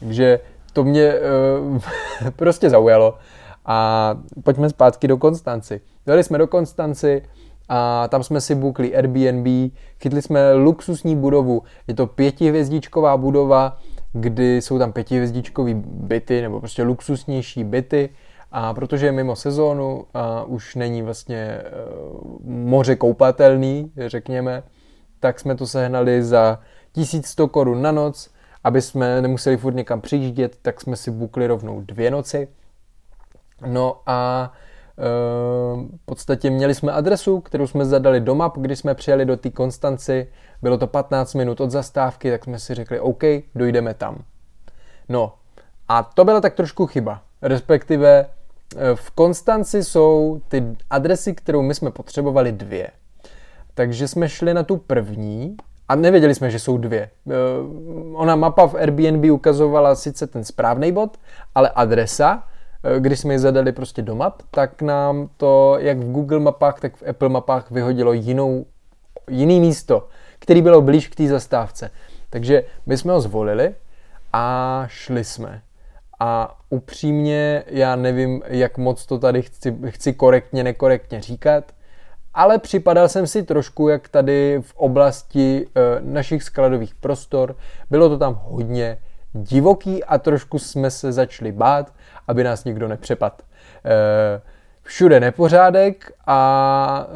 [0.00, 0.40] Takže
[0.72, 1.78] to mě uh,
[2.36, 3.18] prostě zaujalo.
[3.66, 5.80] A pojďme zpátky do Konstanci.
[6.06, 7.22] Dali jsme do Konstanci
[7.68, 11.62] a tam jsme si bukli Airbnb, chytli jsme luxusní budovu.
[11.88, 13.78] Je to pětihvězdičková budova,
[14.12, 18.08] kdy jsou tam pětihvězdičkové byty, nebo prostě luxusnější byty.
[18.52, 21.62] A protože je mimo sezónu a už není vlastně
[22.14, 24.62] uh, moře koupatelný, řekněme,
[25.20, 26.58] tak jsme to sehnali za
[26.92, 28.30] 1100 korun na noc
[28.66, 32.48] aby jsme nemuseli furt někam přijíždět, tak jsme si bukli rovnou dvě noci.
[33.66, 34.52] No a
[34.96, 39.50] v podstatě měli jsme adresu, kterou jsme zadali do map, když jsme přijeli do té
[39.50, 40.28] Konstanci.
[40.62, 43.22] Bylo to 15 minut od zastávky, tak jsme si řekli, OK,
[43.54, 44.24] dojdeme tam.
[45.08, 45.34] No
[45.88, 47.22] a to byla tak trošku chyba.
[47.42, 48.26] Respektive e,
[48.94, 52.90] v Konstanci jsou ty adresy, kterou my jsme potřebovali dvě.
[53.74, 55.56] Takže jsme šli na tu první,
[55.88, 57.00] a nevěděli jsme, že jsou dvě.
[57.00, 57.32] Eh,
[58.14, 61.16] ona mapa v Airbnb ukazovala sice ten správný bod,
[61.54, 62.50] ale adresa, eh,
[62.98, 66.96] když jsme ji zadali prostě do map, tak nám to jak v Google mapách, tak
[66.96, 68.66] v Apple mapách vyhodilo jinou,
[69.30, 71.90] jiný místo, který bylo blíž k té zastávce.
[72.30, 73.74] Takže my jsme ho zvolili
[74.32, 75.62] a šli jsme.
[76.20, 81.72] A upřímně já nevím, jak moc to tady chci, chci korektně, nekorektně říkat,
[82.34, 87.56] ale připadal jsem si trošku jak tady v oblasti e, našich skladových prostor.
[87.90, 88.98] Bylo to tam hodně
[89.32, 91.92] divoký a trošku jsme se začali bát,
[92.28, 93.42] aby nás nikdo nepřepad.
[93.84, 94.40] E,
[94.82, 97.06] všude nepořádek a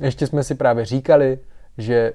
[0.00, 1.38] e, ještě jsme si právě říkali,
[1.78, 2.12] že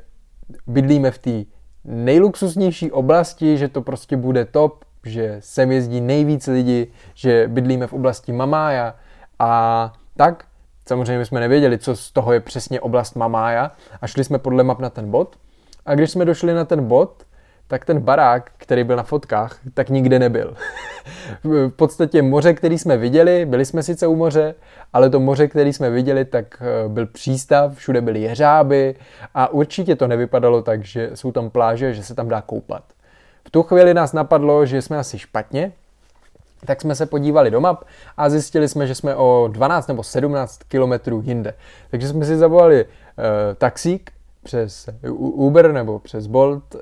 [0.68, 1.44] bydlíme v té
[1.86, 7.94] nejluxusnější oblasti, že to prostě bude top, že sem jezdí nejvíc lidí, že bydlíme v
[7.94, 8.96] oblasti Mamája
[9.40, 10.46] a tak
[10.92, 14.80] Samozřejmě jsme nevěděli, co z toho je přesně oblast Mamája a šli jsme podle map
[14.80, 15.36] na ten bod.
[15.86, 17.24] A když jsme došli na ten bod,
[17.72, 20.56] tak ten barák, který byl na fotkách, tak nikde nebyl.
[21.44, 24.56] v podstatě moře, který jsme viděli, byli jsme sice u moře,
[24.94, 28.96] ale to moře, který jsme viděli, tak eh, byl přístav, všude byly jeřáby
[29.34, 32.84] a určitě to nevypadalo tak, že jsou tam pláže, že se tam dá koupat.
[33.48, 35.72] V tu chvíli nás napadlo, že jsme asi špatně,
[36.66, 37.84] tak jsme se podívali do map
[38.18, 41.54] a zjistili jsme, že jsme o 12 nebo 17 kilometrů jinde.
[41.92, 42.90] Takže jsme si zavolali uh,
[43.58, 44.12] taxík
[44.44, 46.82] přes Uber nebo přes Bolt, uh,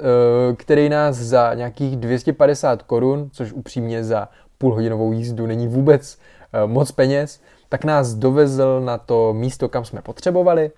[0.57, 6.17] který nás za nějakých 250 korun, což upřímně za půlhodinovou jízdu není vůbec
[6.63, 10.71] uh, moc peněz, tak nás dovezl na to místo, kam jsme potřebovali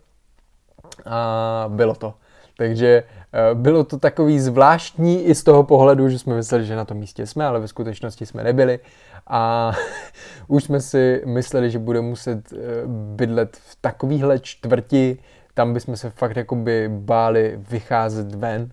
[1.05, 2.13] a bylo to.
[2.57, 6.85] Takže Eh, bylo to takový zvláštní i z toho pohledu, že jsme mysleli, že na
[6.85, 8.79] tom místě jsme, ale ve skutečnosti jsme nebyli
[9.27, 9.71] a
[10.47, 15.17] už jsme si mysleli, že budeme muset eh, bydlet v takovýhle čtvrti,
[15.61, 18.71] tam bychom se fakt jakoby báli vycházet ven,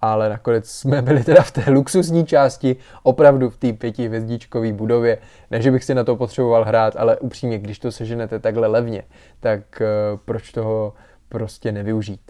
[0.00, 5.18] ale nakonec jsme byli teda v té luxusní části, opravdu v té pětihvězdičkové budově.
[5.50, 9.02] Ne, že bych si na to potřeboval hrát, ale upřímně, když to seženete takhle levně,
[9.40, 10.94] tak uh, proč toho
[11.28, 12.20] prostě nevyužít.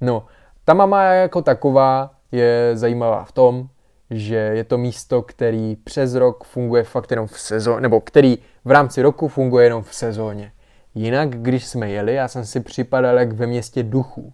[0.00, 0.26] No,
[0.64, 3.68] ta mama jako taková je zajímavá v tom,
[4.10, 8.70] že je to místo, který přes rok funguje fakt jenom v sezóně, nebo který v
[8.70, 10.52] rámci roku funguje jenom v sezóně.
[10.94, 14.32] Jinak, když jsme jeli, já jsem si připadal jak ve městě duchů.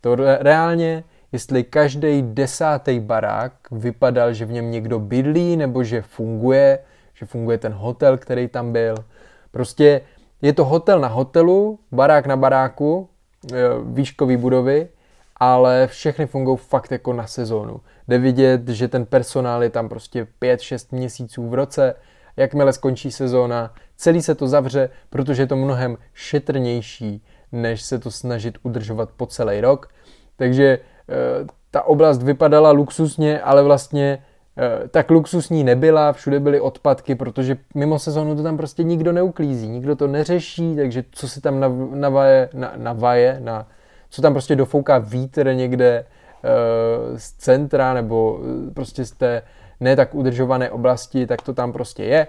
[0.00, 6.78] To reálně, jestli každý desátý barák vypadal, že v něm někdo bydlí, nebo že funguje,
[7.14, 8.94] že funguje ten hotel, který tam byl.
[9.50, 10.00] Prostě
[10.42, 13.08] je to hotel na hotelu, barák na baráku,
[13.52, 14.88] e, výškové budovy
[15.36, 17.80] ale všechny fungují fakt jako na sezónu.
[18.08, 21.94] Jde vidět, že ten personál je tam prostě 5-6 měsíců v roce,
[22.36, 28.10] jakmile skončí sezóna, celý se to zavře, protože je to mnohem šetrnější, než se to
[28.10, 29.88] snažit udržovat po celý rok.
[30.36, 30.78] Takže e,
[31.76, 34.18] ta oblast vypadala luxusně, ale vlastně
[34.58, 39.68] eh, tak luxusní nebyla, všude byly odpadky, protože mimo sezónu to tam prostě nikdo neuklízí,
[39.68, 41.60] nikdo to neřeší, takže co se tam
[42.00, 43.68] navaje, na, navaje na,
[44.10, 48.40] co tam prostě dofouká vítr někde uh, z centra nebo
[48.74, 49.42] prostě z té
[49.80, 52.26] ne tak udržované oblasti, tak to tam prostě je.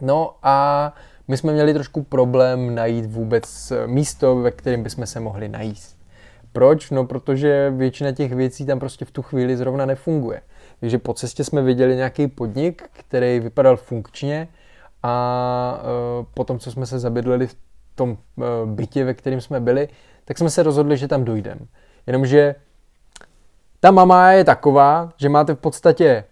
[0.00, 0.94] No a
[1.28, 6.00] my jsme měli trošku problém najít vůbec místo, ve kterém bychom se mohli najíst.
[6.52, 6.90] Proč?
[6.90, 10.42] No, protože většina těch věcí tam prostě v tu chvíli zrovna nefunguje.
[10.80, 14.48] Takže po cestě jsme viděli nějaký podnik, který vypadal funkčně
[15.02, 17.56] a e, potom, co jsme se zabydleli v
[17.94, 19.88] tom e, bytě, ve kterém jsme byli,
[20.24, 21.60] tak jsme se rozhodli, že tam dojdeme.
[22.06, 22.54] Jenomže
[23.80, 26.24] ta mama je taková, že máte v podstatě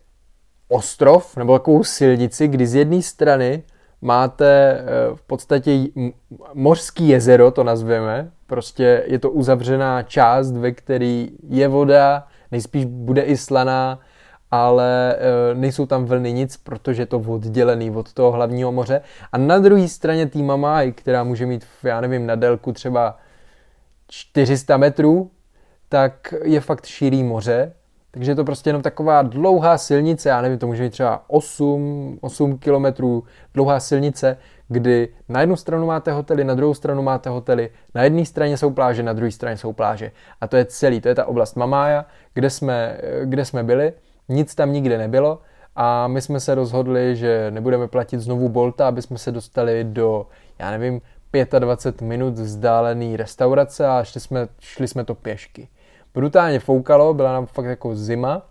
[0.69, 3.63] ostrov nebo takovou silnici, kdy z jedné strany
[4.03, 4.85] máte eh,
[5.15, 5.79] v podstatě
[6.55, 8.31] mořský jezero, to nazveme.
[8.47, 13.99] Prostě je to uzavřená část, ve které je voda, nejspíš bude i slaná,
[14.51, 19.01] ale eh, nejsou tam vlny nic, protože je to oddělený od toho hlavního moře.
[19.33, 23.19] A na druhé straně tý Mamaj, která může mít, já nevím, na délku třeba
[24.09, 25.31] 400 metrů,
[25.89, 27.73] tak je fakt širý moře
[28.11, 32.19] takže je to prostě jenom taková dlouhá silnice, já nevím, to může být třeba 8,
[32.21, 33.25] 8 kilometrů
[33.55, 34.37] dlouhá silnice,
[34.69, 38.71] kdy na jednu stranu máte hotely, na druhou stranu máte hotely, na jedné straně jsou
[38.71, 40.13] pláže, na druhé straně jsou pláže.
[40.41, 43.93] A to je celý, to je ta oblast Mamája, kde jsme, kde jsme byli,
[44.29, 45.43] nic tam nikde nebylo
[45.77, 50.27] a my jsme se rozhodli, že nebudeme platit znovu Bolta, aby jsme se dostali do,
[50.59, 51.01] já nevím,
[51.59, 55.69] 25 minut vzdálený restaurace a šli jsme, šli jsme to pěšky
[56.15, 58.43] brutálně foukalo, byla nám fakt jako zima,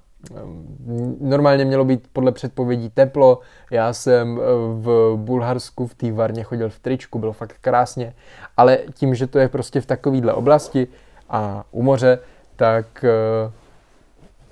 [1.19, 3.39] Normálně mělo být podle předpovědí teplo,
[3.71, 4.41] já jsem eh,
[4.73, 8.13] v Bulharsku v té varně chodil v tričku, bylo fakt krásně,
[8.57, 10.87] ale tím, že to je prostě v takovéhle oblasti
[11.29, 12.19] a u moře,
[12.55, 13.51] tak eh,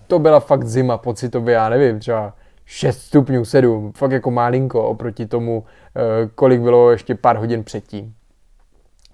[0.08, 2.34] to byla fakt zima pocitově, já nevím, třeba
[2.66, 5.64] 6 stupňů, 7, fakt jako malinko oproti tomu,
[5.96, 8.16] eh, kolik bylo ještě pár hodin předtím.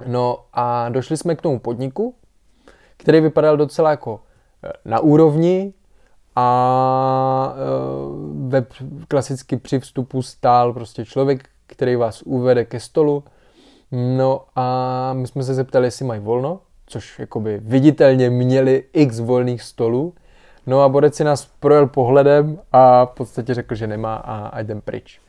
[0.06, 2.16] No a došli jsme k tomu podniku,
[3.02, 4.20] který vypadal docela jako
[4.64, 5.74] eh, na úrovni
[6.36, 7.60] a eh,
[8.48, 8.74] web
[9.08, 13.24] klasicky při vstupu stál prostě člověk, který vás uvede ke stolu.
[13.92, 19.62] No a my jsme se zeptali, jestli mají volno, což jakoby viditelně měli x volných
[19.62, 20.14] stolů.
[20.68, 24.60] No a Borec si nás projel pohledem a v podstatě řekl, že nemá a, a
[24.60, 25.22] jdem pryč.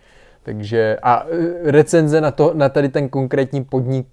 [0.43, 4.07] Takže a eh, recenze na, to, na tady ten konkrétní podnik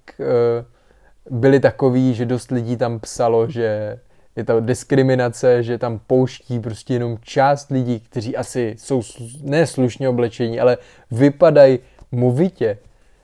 [1.30, 4.00] byly takový, že dost lidí tam psalo, že
[4.36, 9.02] je to diskriminace, že tam pouští prostě jenom část lidí, kteří asi jsou
[9.44, 10.78] neslušně oblečení, ale
[11.12, 11.80] vypadají
[12.12, 12.78] movitě.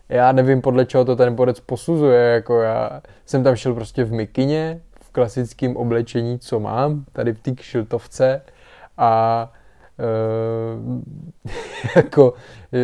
[0.10, 4.12] Já nevím, podle čeho to ten borec posuzuje, jako já jsem tam šel prostě v
[4.12, 8.41] mikině, v klasickém oblečení, co mám, tady v té kšiltovce
[8.98, 9.52] a
[11.96, 12.34] jako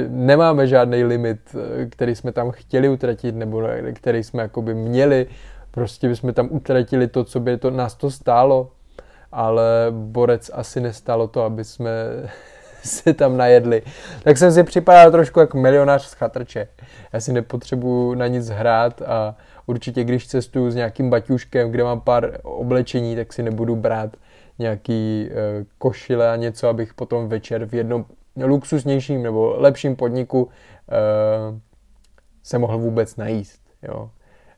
[0.07, 1.55] nemáme žádný limit,
[1.89, 5.27] který jsme tam chtěli utratit, nebo který jsme jakoby měli.
[5.71, 8.71] Prostě bychom tam utratili to, co by to, nás to stálo,
[9.31, 11.91] ale Borec asi nestálo to, aby jsme
[12.83, 13.81] se tam najedli.
[14.23, 16.67] Tak jsem si připadal trošku jako milionář z chatrče.
[17.13, 19.35] Já si nepotřebuju na nic hrát a
[19.65, 24.15] určitě, když cestuju s nějakým baťuškem, kde mám pár oblečení, tak si nebudu brát
[24.61, 28.05] nějaký e, košile a něco, abych potom večer v jednom
[28.45, 30.49] luxusnějším nebo lepším podniku uh,
[32.43, 33.61] se mohl vůbec najíst.
[33.83, 34.09] Jo.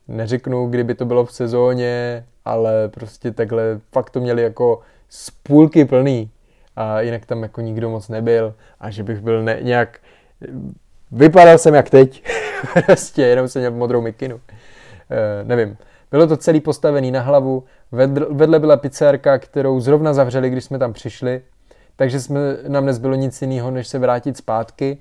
[0.07, 4.79] Neřeknu, kdyby to bylo v sezóně, ale prostě takhle fakt to měli jako
[5.09, 6.29] z půlky plný
[6.75, 9.99] a jinak tam jako nikdo moc nebyl a že bych byl ne, nějak
[11.11, 12.23] vypadal jsem jak teď,
[12.85, 14.35] prostě jenom jsem měl modrou mikinu.
[14.35, 14.41] Uh,
[15.43, 15.77] nevím.
[16.13, 17.63] Bylo to celý postavený na hlavu,
[18.31, 21.41] vedle byla pizzerka, kterou zrovna zavřeli, když jsme tam přišli
[21.95, 24.97] takže jsme, nám nezbylo nic jiného, než se vrátit zpátky.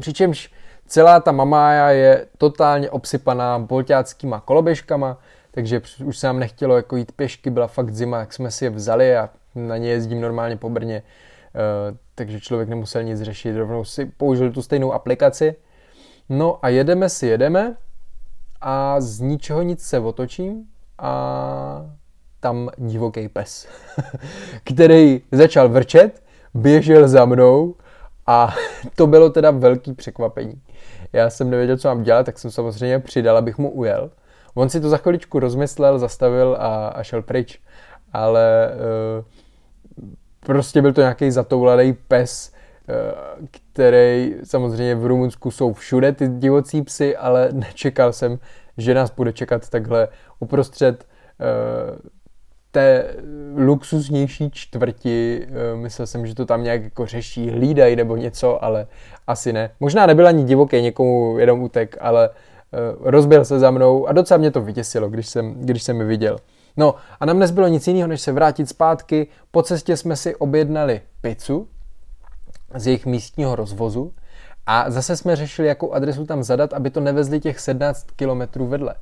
[0.00, 0.52] Přičemž
[0.86, 5.18] celá ta mamája je totálně obsypaná bolťáckýma koloběžkama,
[5.50, 8.70] takže už se nám nechtělo jako jít pěšky, byla fakt zima, jak jsme si je
[8.70, 13.84] vzali a na ně jezdím normálně po Brně, uh, takže člověk nemusel nic řešit, rovnou
[13.84, 15.54] si použil tu stejnou aplikaci.
[16.28, 17.76] No a jedeme si jedeme
[18.60, 20.64] a z ničeho nic se otočím
[20.98, 21.86] a
[22.40, 23.68] tam divoký pes,
[24.64, 26.22] který začal vrčet,
[26.54, 27.74] běžel za mnou
[28.26, 28.54] a
[28.96, 30.62] to bylo teda velký překvapení.
[31.12, 34.10] Já jsem nevěděl, co mám dělat, tak jsem samozřejmě přidal, abych mu ujel.
[34.54, 37.60] On si to za chviličku rozmyslel, zastavil a, a šel pryč.
[38.12, 38.70] Ale
[39.18, 39.24] uh,
[40.40, 42.52] prostě byl to nějaký zatoulaný pes,
[43.50, 48.38] který samozřejmě v Rumunsku jsou všude ty divocí psy, ale nečekal jsem,
[48.76, 51.06] že nás bude čekat takhle uprostřed
[51.40, 52.10] uh,
[52.70, 53.14] té
[53.56, 58.86] luxusnější čtvrti, eh, myslel jsem, že to tam nějak jako řeší, hlídají nebo něco, ale
[59.26, 59.70] asi ne.
[59.80, 62.30] Možná nebyl ani divoký, někomu jenom utek, ale
[63.00, 66.38] rozbil se za mnou a docela mě to vytěsilo, když jsem, když jsem mi viděl.
[66.76, 69.26] No a nám nezbylo nic jiného, než se vrátit zpátky.
[69.50, 71.68] Po cestě jsme si objednali pizzu
[72.74, 74.12] z jejich místního rozvozu
[74.66, 78.94] a zase jsme řešili, jakou adresu tam zadat, aby to nevezli těch 17 kilometrů vedle.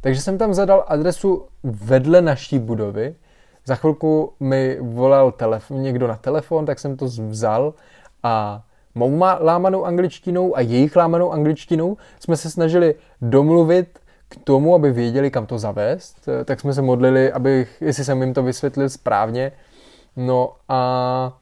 [0.00, 3.14] Takže jsem tam zadal adresu vedle naší budovy.
[3.64, 7.74] Za chvilku mi volal telefon, někdo na telefon, tak jsem to vzal
[8.22, 8.64] a
[8.94, 13.98] mou lámanou angličtinou a jejich lámanou angličtinou jsme se snažili domluvit
[14.28, 18.34] k tomu, aby věděli, kam to zavést, tak jsme se modlili, abych, jestli jsem jim
[18.34, 19.52] to vysvětlil správně.
[20.16, 21.38] No a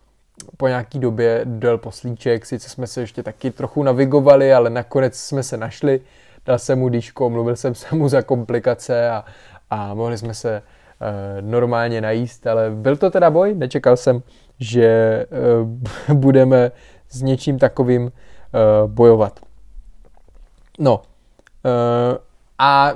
[0.56, 5.42] po nějaký době dal poslíček, sice jsme se ještě taky trochu navigovali, ale nakonec jsme
[5.42, 6.00] se našli,
[6.46, 9.24] dal jsem mu dýško, mluvil jsem se mu za komplikace a,
[9.70, 14.22] a mohli jsme se uh, normálně najíst, ale byl to teda boj, nečekal jsem,
[14.58, 15.26] že
[16.08, 16.70] uh, budeme
[17.08, 18.10] s něčím takovým uh,
[18.90, 19.40] bojovat.
[20.78, 22.16] No, uh,
[22.58, 22.92] a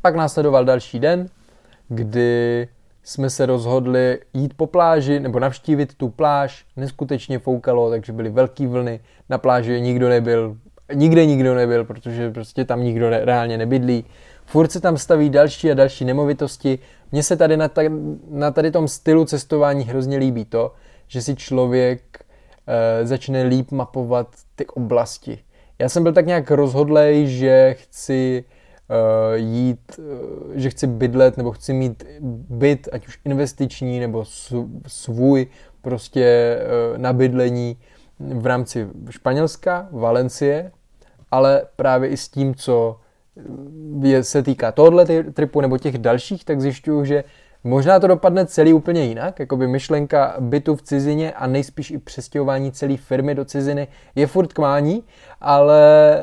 [0.00, 1.28] pak následoval další den,
[1.88, 2.68] kdy
[3.02, 6.64] jsme se rozhodli jít po pláži nebo navštívit tu pláž.
[6.76, 9.00] Neskutečně foukalo, takže byly velké vlny.
[9.28, 10.56] Na pláži nikdo nebyl,
[10.94, 14.04] nikde nikdo nebyl, protože prostě tam nikdo ne, reálně nebydlí.
[14.46, 16.78] Furt se tam staví další a další nemovitosti.
[17.12, 17.82] Mně se tady na, ta,
[18.30, 20.72] na tady tom stylu cestování hrozně líbí to,
[21.06, 22.02] že si člověk
[22.66, 25.38] e, začne líp mapovat ty oblasti.
[25.78, 28.44] Já jsem byl tak nějak rozhodlej, že chci
[29.34, 30.04] jít, uh,
[30.54, 32.04] že chci bydlet nebo chci mít
[32.50, 34.24] byt, ať už investiční nebo
[34.86, 35.46] svůj
[35.82, 36.58] prostě
[36.92, 37.76] uh, na bydlení
[38.18, 40.72] v rámci Španělska, Valencie,
[41.30, 43.00] ale právě i s tím, co
[44.02, 47.24] je, se týká tohohle tripu nebo těch dalších, tak zjišťuju, že
[47.64, 51.98] možná to dopadne celý úplně jinak, jako by myšlenka bytu v cizině a nejspíš i
[51.98, 55.04] přestěhování celé firmy do ciziny je furt k mání,
[55.40, 56.22] ale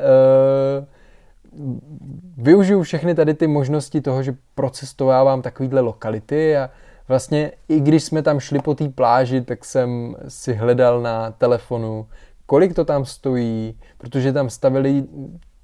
[2.36, 6.70] využiju všechny tady ty možnosti toho, že procestovávám takovýhle lokality a
[7.08, 12.06] vlastně i když jsme tam šli po té pláži, tak jsem si hledal na telefonu,
[12.46, 15.04] kolik to tam stojí, protože tam stavili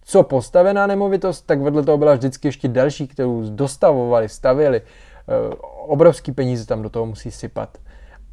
[0.08, 4.82] co postavená nemovitost, tak vedle toho byla vždycky ještě další, kterou dostavovali, stavili.
[5.28, 5.56] Eh,
[5.86, 7.78] obrovský peníze tam do toho musí sypat.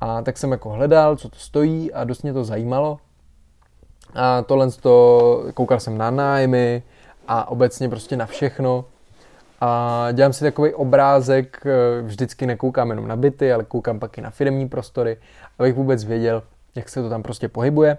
[0.01, 2.97] A tak jsem jako hledal, co to stojí a dost mě to zajímalo.
[4.13, 6.83] A tohle to, koukal jsem na nájmy,
[7.27, 8.85] a obecně prostě na všechno.
[9.61, 14.21] A dělám si takový obrázek, eh, vždycky nekoukám jenom na byty, ale koukám pak i
[14.21, 15.17] na firmní prostory,
[15.59, 16.43] abych vůbec věděl,
[16.75, 17.97] jak se to tam prostě pohybuje.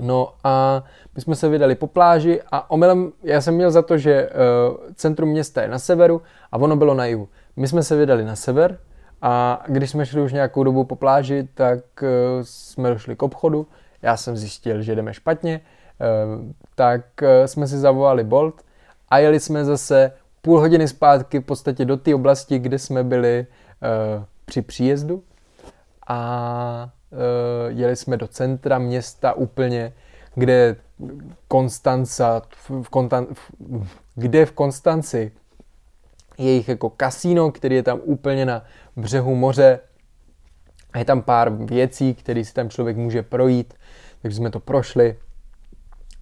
[0.00, 0.84] No a
[1.14, 4.76] my jsme se vydali po pláži a omylem, já jsem měl za to, že uh,
[4.94, 6.22] centrum města je na severu
[6.52, 7.28] a ono bylo na jihu.
[7.56, 8.78] My jsme se vydali na sever
[9.22, 12.08] a když jsme šli už nějakou dobu po pláži, tak uh,
[12.42, 13.66] jsme došli k obchodu.
[14.02, 15.60] Já jsem zjistil, že jdeme špatně,
[16.74, 18.62] tak eh, jsme si zavolali Bolt
[19.08, 23.46] a jeli jsme zase půl hodiny zpátky v podstatě do té oblasti, kde jsme byli
[24.16, 25.22] uh, při příjezdu.
[26.08, 26.90] A
[27.68, 29.92] jeli jsme do centra města úplně,
[30.34, 30.76] kde
[31.48, 32.42] Konstanca,
[32.82, 33.50] v Konstan, v,
[34.14, 35.32] kde v Konstanci
[36.38, 38.64] je jich jako kasíno, který je tam úplně na
[38.96, 39.80] břehu moře.
[40.92, 43.74] A je tam pár věcí, které si tam člověk může projít,
[44.22, 45.16] takže jsme to prošli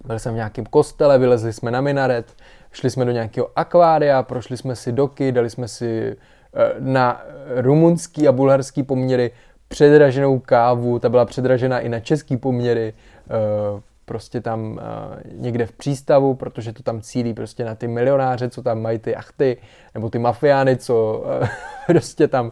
[0.05, 2.35] byli jsme v nějakém kostele, vylezli jsme na minaret,
[2.71, 6.15] šli jsme do nějakého akvária, prošli jsme si doky, dali jsme si
[6.55, 7.21] eh, na
[7.55, 9.31] rumunský a bulharský poměry
[9.67, 15.71] předraženou kávu, ta byla předražená i na český poměry, eh, prostě tam eh, někde v
[15.71, 19.57] přístavu, protože to tam cílí prostě na ty milionáře, co tam mají ty jachty,
[19.93, 21.25] nebo ty mafiány, co
[21.87, 22.51] prostě tam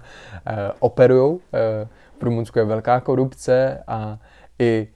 [0.79, 1.39] operujou.
[2.19, 4.19] V Rumunsku je velká korupce a
[4.59, 4.87] i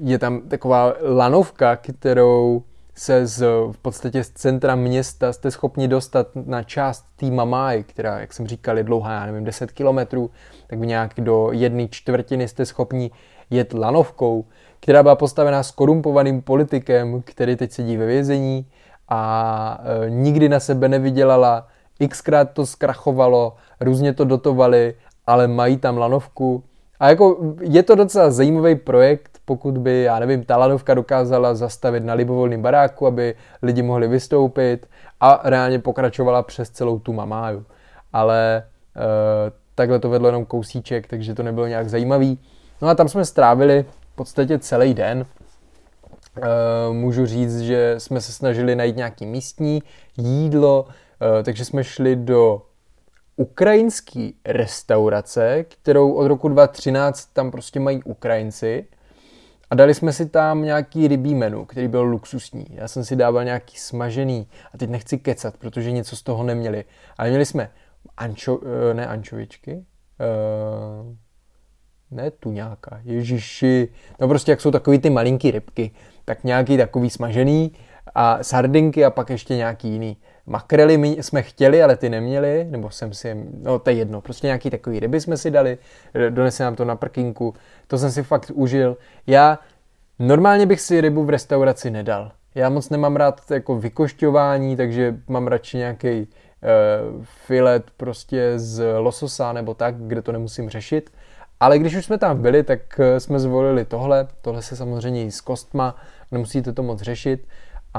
[0.00, 2.62] je tam taková lanovka, kterou
[2.94, 8.20] se z, v podstatě z centra města jste schopni dostat na část té Mamaj, která,
[8.20, 10.30] jak jsem říkal, je dlouhá, já nevím, 10 kilometrů,
[10.66, 13.10] tak nějak do jedné čtvrtiny jste schopni
[13.50, 14.44] jet lanovkou,
[14.80, 18.66] která byla postavená s korumpovaným politikem, který teď sedí ve vězení
[19.08, 21.66] a e, nikdy na sebe nevydělala,
[22.08, 24.94] xkrát to zkrachovalo, různě to dotovali,
[25.26, 26.64] ale mají tam lanovku.
[27.00, 32.04] A jako je to docela zajímavý projekt, pokud by, já nevím, ta lanovka dokázala zastavit
[32.04, 34.86] na libovolném baráku, aby lidi mohli vystoupit
[35.20, 37.64] a reálně pokračovala přes celou tu mamáju.
[38.12, 38.62] Ale e,
[39.74, 42.38] takhle to vedlo jenom kousíček, takže to nebylo nějak zajímavý.
[42.82, 45.26] No a tam jsme strávili v podstatě celý den.
[46.36, 49.82] E, můžu říct, že jsme se snažili najít nějaký místní
[50.16, 50.86] jídlo,
[51.40, 52.62] e, takže jsme šli do
[53.38, 58.86] ukrajinský restaurace, kterou od roku 2013 tam prostě mají Ukrajinci.
[59.70, 62.66] A dali jsme si tam nějaký rybí menu, který byl luxusní.
[62.70, 66.84] Já jsem si dával nějaký smažený, a teď nechci kecat, protože něco z toho neměli.
[67.18, 67.70] Ale měli jsme
[68.16, 68.60] ančo,
[68.90, 71.16] eh, ne ančovičky, uh,
[72.10, 73.88] ne tu nějaká, ježiši,
[74.20, 75.90] no prostě jak jsou takový ty malinký rybky,
[76.24, 77.72] tak nějaký takový smažený
[78.14, 80.16] a sardinky a pak ještě nějaký jiný.
[80.48, 84.70] Makrely jsme chtěli, ale ty neměli, nebo jsem si, no to je jedno, prostě nějaký
[84.70, 85.78] takový ryby jsme si dali,
[86.30, 87.54] donesli nám to na prkinku,
[87.86, 88.96] to jsem si fakt užil.
[89.26, 89.58] Já
[90.18, 92.32] normálně bych si rybu v restauraci nedal.
[92.54, 99.52] Já moc nemám rád jako vykošťování, takže mám radši nějaký uh, filet prostě z lososa
[99.52, 101.10] nebo tak, kde to nemusím řešit.
[101.60, 104.28] Ale když už jsme tam byli, tak eh, jsme zvolili tohle.
[104.42, 105.96] Tohle se samozřejmě jí s kostma,
[106.30, 107.46] nemusíte to moc řešit.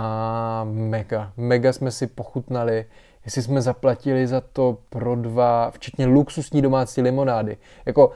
[0.01, 2.85] A mega, mega jsme si pochutnali.
[3.25, 7.57] Jestli jsme zaplatili za to pro dva, včetně luxusní domácí limonády.
[7.85, 8.11] Jako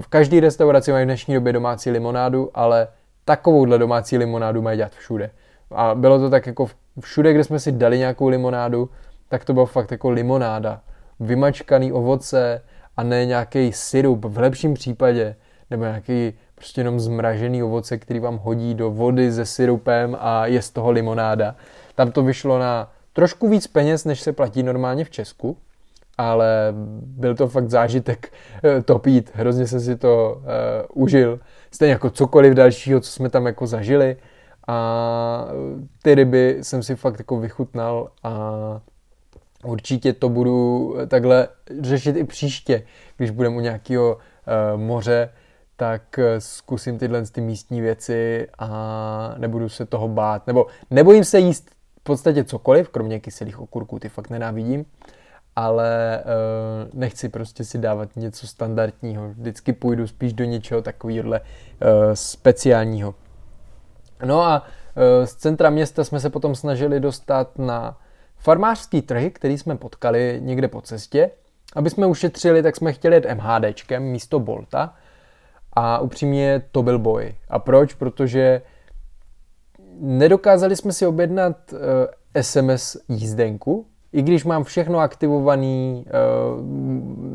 [0.00, 2.88] v každé restauraci mají v dnešní době domácí limonádu, ale
[3.24, 5.30] takovouhle domácí limonádu mají dělat všude.
[5.70, 6.66] A bylo to tak jako
[7.00, 8.90] všude, kde jsme si dali nějakou limonádu,
[9.28, 10.80] tak to bylo fakt jako limonáda.
[11.20, 12.62] Vymačkaný ovoce,
[12.96, 15.36] a ne nějaký syrup v lepším případě,
[15.70, 16.32] nebo nějaký
[16.62, 20.90] prostě jenom zmražený ovoce, který vám hodí do vody se syrupem a je z toho
[20.90, 21.56] limonáda.
[21.94, 25.56] Tam to vyšlo na trošku víc peněz, než se platí normálně v Česku,
[26.18, 28.32] ale byl to fakt zážitek
[28.64, 29.30] eh, to pít.
[29.34, 30.36] Hrozně jsem si to
[30.94, 31.40] uh, užil.
[31.70, 34.16] Stejně jako cokoliv dalšího, co jsme tam jako zažili.
[34.68, 35.48] A
[36.02, 38.80] ty ryby jsem si fakt jako vychutnal a
[39.64, 41.48] Určitě to budu takhle
[41.80, 42.82] řešit i příště,
[43.16, 45.28] když budeme u nějakého uh, moře,
[45.82, 50.46] tak uh, zkusím tyhle ty místní věci a nebudu se toho bát.
[50.46, 51.70] Nebo nebojím se jíst
[52.00, 54.84] v podstatě cokoliv, kromě kyselých okurků, ty fakt nenávidím,
[55.56, 59.28] ale uh, nechci prostě si dávat něco standardního.
[59.28, 61.36] Vždycky půjdu spíš do něčeho takového uh,
[62.14, 63.14] speciálního.
[64.24, 67.98] No a uh, z centra města jsme se potom snažili dostat na
[68.38, 71.30] farmářský trhy, který jsme potkali někde po cestě,
[71.76, 74.94] aby jsme ušetřili, tak jsme chtěli jet MHDčkem místo Bolta
[75.72, 77.34] a upřímně to byl boj.
[77.48, 77.94] A proč?
[77.94, 78.62] Protože
[80.00, 81.78] nedokázali jsme si objednat uh,
[82.34, 86.60] eh, SMS jízdenku, i když mám všechno aktivovaný, uh,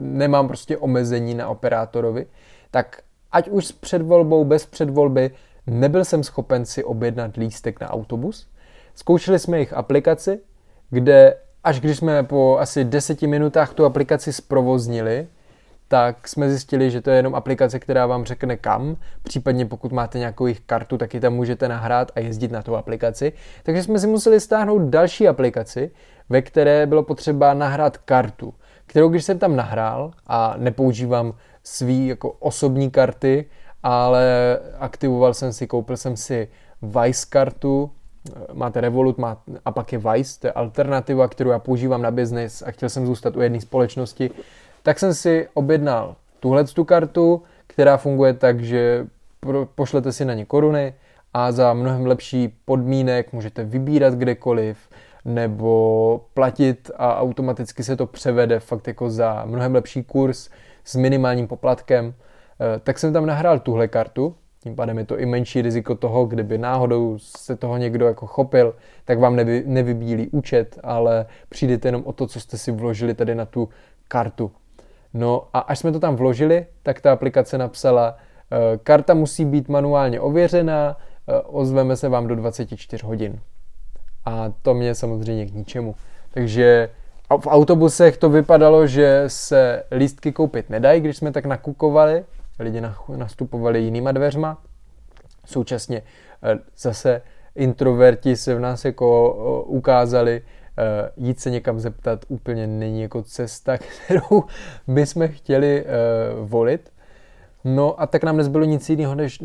[0.02, 2.26] nemám prostě omezení na operátorovi,
[2.72, 5.32] tak ať už s předvolbou, bez předvolby,
[5.68, 8.48] nebyl jsem schopen si objednat lístek na autobus.
[8.96, 10.40] Zkoušeli jsme jejich aplikaci,
[10.90, 15.28] kde až když jsme po asi deseti minutách tu aplikaci zprovoznili,
[15.88, 20.20] tak jsme zjistili, že to je jenom aplikace, která vám řekne kam, případně pokud máte
[20.20, 23.34] nějakou jejich kartu, tak ji tam můžete nahrát a jezdit na tu aplikaci.
[23.64, 25.92] Takže jsme si museli stáhnout další aplikaci,
[26.30, 28.54] ve které bylo potřeba nahrát kartu,
[28.86, 31.34] kterou když jsem tam nahrál a nepoužívám
[31.64, 33.46] svý jako osobní karty,
[33.84, 36.48] ale aktivoval jsem si, koupil jsem si
[36.82, 37.92] Vice kartu,
[38.54, 42.62] máte Revolut má, a pak je Vice, to je alternativa, kterou já používám na biznis
[42.62, 44.32] a chtěl jsem zůstat u jedné společnosti,
[44.88, 49.08] tak jsem si objednal tuhle tu kartu, která funguje tak, že
[49.76, 50.94] pošlete si na ně koruny
[51.34, 54.78] a za mnohem lepší podmínek můžete vybírat kdekoliv
[55.26, 60.50] nebo platit a automaticky se to převede fakt jako za mnohem lepší kurz
[60.84, 62.14] s minimálním poplatkem.
[62.14, 66.26] Eh, tak jsem tam nahrál tuhle kartu, tím pádem je to i menší riziko toho,
[66.26, 68.76] kdyby náhodou se toho někdo jako chopil,
[69.06, 73.36] tak vám nevy, nevybílí účet, ale přijdete jenom o to, co jste si vložili tady
[73.36, 73.70] na tu
[74.08, 74.52] kartu.
[75.18, 78.15] No a až jsme to tam vložili, tak ta aplikace napsala,
[78.51, 80.97] e, karta musí být manuálně ověřená,
[81.28, 83.39] e, ozveme se vám do 24 hodin.
[84.26, 85.95] A to mě samozřejmě k ničemu.
[86.34, 86.89] Takže
[87.41, 92.26] v autobusech to vypadalo, že se lístky koupit nedají, když jsme tak nakukovali,
[92.59, 92.82] lidi
[93.15, 94.57] nastupovali jinýma dveřma.
[95.45, 96.01] Současně
[96.43, 97.22] eh, zase
[97.55, 100.66] introverti se v nás jako ukázali, eh,
[101.18, 104.44] jít se někam zeptat úplně není jako cesta, kterou
[104.88, 105.90] jsme chtěli eh,
[106.42, 106.92] volit.
[107.64, 109.40] No a tak nám nezbylo nic jiného, než,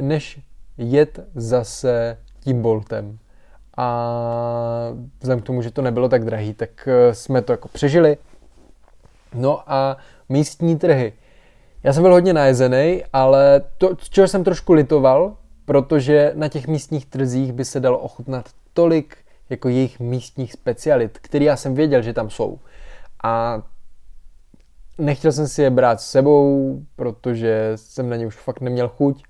[0.00, 0.40] než
[0.78, 3.18] jet zase tím Boltem.
[3.76, 8.16] A vzhledem k tomu, že to nebylo tak drahý, tak jsme to jako přežili.
[9.34, 9.96] No a
[10.28, 11.12] místní trhy.
[11.82, 17.06] Já jsem byl hodně najezený, ale to, čeho jsem trošku litoval, protože na těch místních
[17.06, 19.16] trzích by se dalo ochutnat tolik
[19.50, 22.58] jako jejich místních specialit, které já jsem věděl, že tam jsou.
[23.22, 23.62] A
[24.98, 29.24] nechtěl jsem si je brát s sebou, protože jsem na ně už fakt neměl chuť,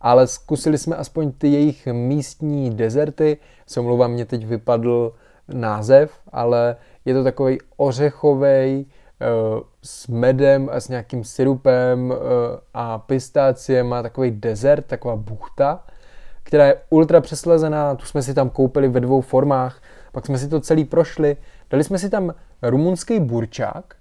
[0.00, 3.38] ale zkusili jsme aspoň ty jejich místní dezerty.
[3.66, 5.14] Se omlouvám, mě teď vypadl
[5.48, 8.86] název, ale je to takový ořechový
[9.82, 12.14] s medem a s nějakým syrupem
[12.74, 15.84] a pistáciem a takový dezert, taková buchta,
[16.50, 19.82] která je ultra přeslezená, tu jsme si tam koupili ve dvou formách,
[20.12, 21.36] pak jsme si to celý prošli,
[21.70, 23.94] dali jsme si tam rumunský burčák,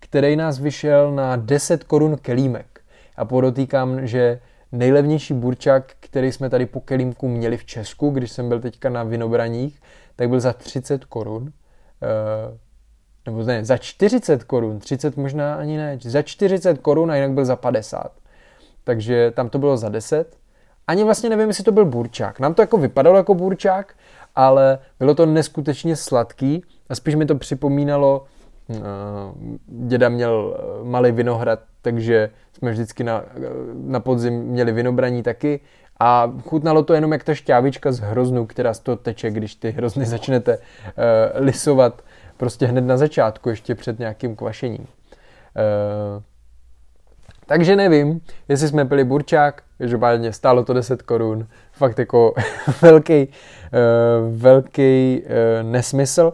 [0.00, 2.80] který nás vyšel na 10 korun kelímek.
[3.16, 4.40] A podotýkám, že
[4.72, 9.02] nejlevnější burčák, který jsme tady po kelímku měli v Česku, když jsem byl teďka na
[9.02, 9.80] Vinobraních,
[10.16, 11.52] tak byl za 30 korun.
[12.02, 12.58] E,
[13.26, 17.44] nebo ne, za 40 korun, 30 možná ani ne, za 40 korun a jinak byl
[17.44, 18.12] za 50.
[18.84, 20.41] Takže tam to bylo za 10.
[20.92, 22.40] Ani vlastně nevím, jestli to byl burčák.
[22.40, 23.94] Nám to jako vypadalo jako burčák,
[24.34, 28.24] ale bylo to neskutečně sladký a spíš mi to připomínalo,
[28.68, 28.76] uh,
[29.66, 33.24] děda měl eh, malý vinohrad, takže jsme vždycky na,
[33.74, 35.60] na podzim měli vinobraní taky
[36.00, 39.70] a chutnalo to jenom jak ta šťávička z hroznu, která z toho teče, když ty
[39.70, 40.58] hrozny začnete
[41.34, 42.02] lisovat
[42.36, 44.80] prostě hned na začátku, ještě před nějakým kvašením.
[44.80, 46.22] Uh,
[47.46, 52.34] takže nevím, jestli jsme pili burčák, každopádně stálo to 10 korun, fakt jako
[52.82, 56.32] velký, uh, velký uh, nesmysl.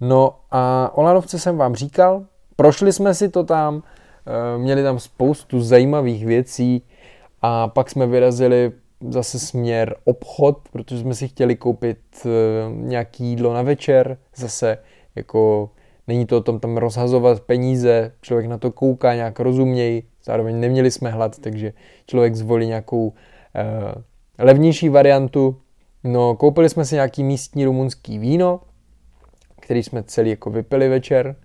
[0.00, 2.24] No a o Lanovce jsem vám říkal,
[2.56, 3.82] prošli jsme si to tam, uh,
[4.62, 6.82] měli tam spoustu zajímavých věcí
[7.42, 8.72] a pak jsme vyrazili
[9.08, 11.98] zase směr obchod, protože jsme si chtěli koupit
[12.70, 14.78] nějaký jídlo na večer, zase
[15.16, 15.70] jako
[16.08, 20.90] není to o tom tam rozhazovat peníze, člověk na to kouká nějak rozuměj, zároveň neměli
[20.90, 21.72] jsme hlad, takže
[22.06, 23.14] člověk zvolí nějakou uh,
[24.38, 25.56] levnější variantu.
[26.04, 28.60] No, koupili jsme si nějaký místní rumunský víno,
[29.60, 31.36] který jsme celý jako vypili večer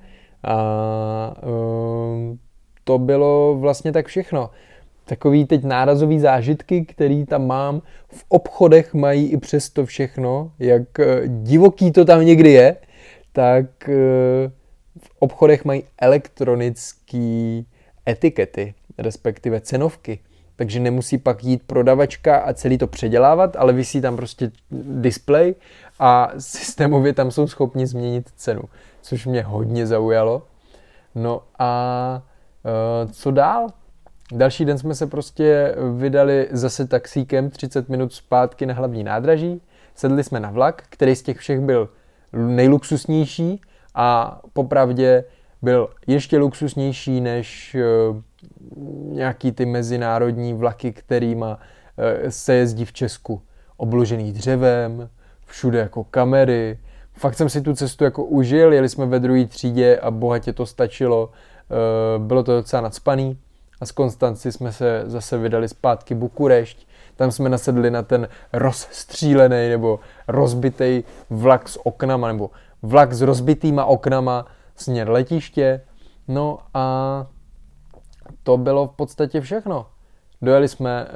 [0.44, 0.56] a
[1.44, 2.38] uh,
[2.84, 4.50] to bylo vlastně tak všechno.
[5.06, 11.06] Takový teď nárazový zážitky, který tam mám, v obchodech mají i přesto všechno, jak uh,
[11.44, 12.76] divoký to tam někdy je,
[13.32, 13.94] tak uh,
[15.00, 17.68] v obchodech mají elektronický
[18.08, 20.20] etikety, respektive cenovky.
[20.56, 25.56] Takže nemusí pak jít prodavačka a celý to předělávat, ale vysí tam prostě display
[26.00, 28.62] a systémově tam jsou schopni změnit cenu,
[29.02, 30.44] což mě hodně zaujalo.
[31.16, 32.22] No a
[33.06, 33.68] uh, co dál?
[34.32, 39.62] Další den jsme se prostě vydali zase taxíkem 30 minut zpátky na hlavní nádraží.
[39.96, 41.90] Sedli jsme na vlak, který z těch všech byl
[42.34, 43.62] nejluxusnější
[43.96, 45.24] a popravdě
[45.64, 47.84] byl ještě luxusnější než eh,
[49.06, 51.60] nějaký ty mezinárodní vlaky, kterýma
[51.98, 53.42] eh, se jezdí v Česku.
[53.78, 55.10] Obložený dřevem,
[55.46, 56.80] všude jako kamery.
[57.14, 60.66] Fakt jsem si tu cestu jako užil, jeli jsme ve druhé třídě a bohatě to
[60.66, 61.32] stačilo.
[61.32, 63.38] Eh, bylo to docela nadspaný
[63.82, 66.88] a z Konstanci jsme se zase vydali zpátky Bukurešť.
[67.16, 72.50] Tam jsme nasedli na ten rozstřílený nebo rozbitý vlak s oknama nebo
[72.82, 74.46] vlak s rozbitýma oknama
[74.76, 75.82] směr letiště.
[76.28, 77.28] No a
[78.44, 79.86] to bylo v podstatě všechno.
[80.42, 81.14] Dojeli jsme eh,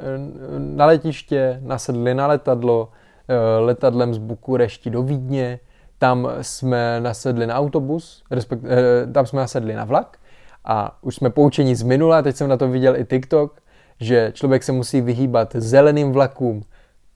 [0.58, 2.88] na letiště, nasedli na letadlo,
[3.28, 5.60] eh, letadlem z Bukurešti do Vídně,
[5.98, 10.18] tam jsme nasedli na autobus, respekt, eh, tam jsme nasedli na vlak
[10.64, 13.60] a už jsme poučeni z minula, teď jsem na to viděl i TikTok,
[14.00, 16.62] že člověk se musí vyhýbat zeleným vlakům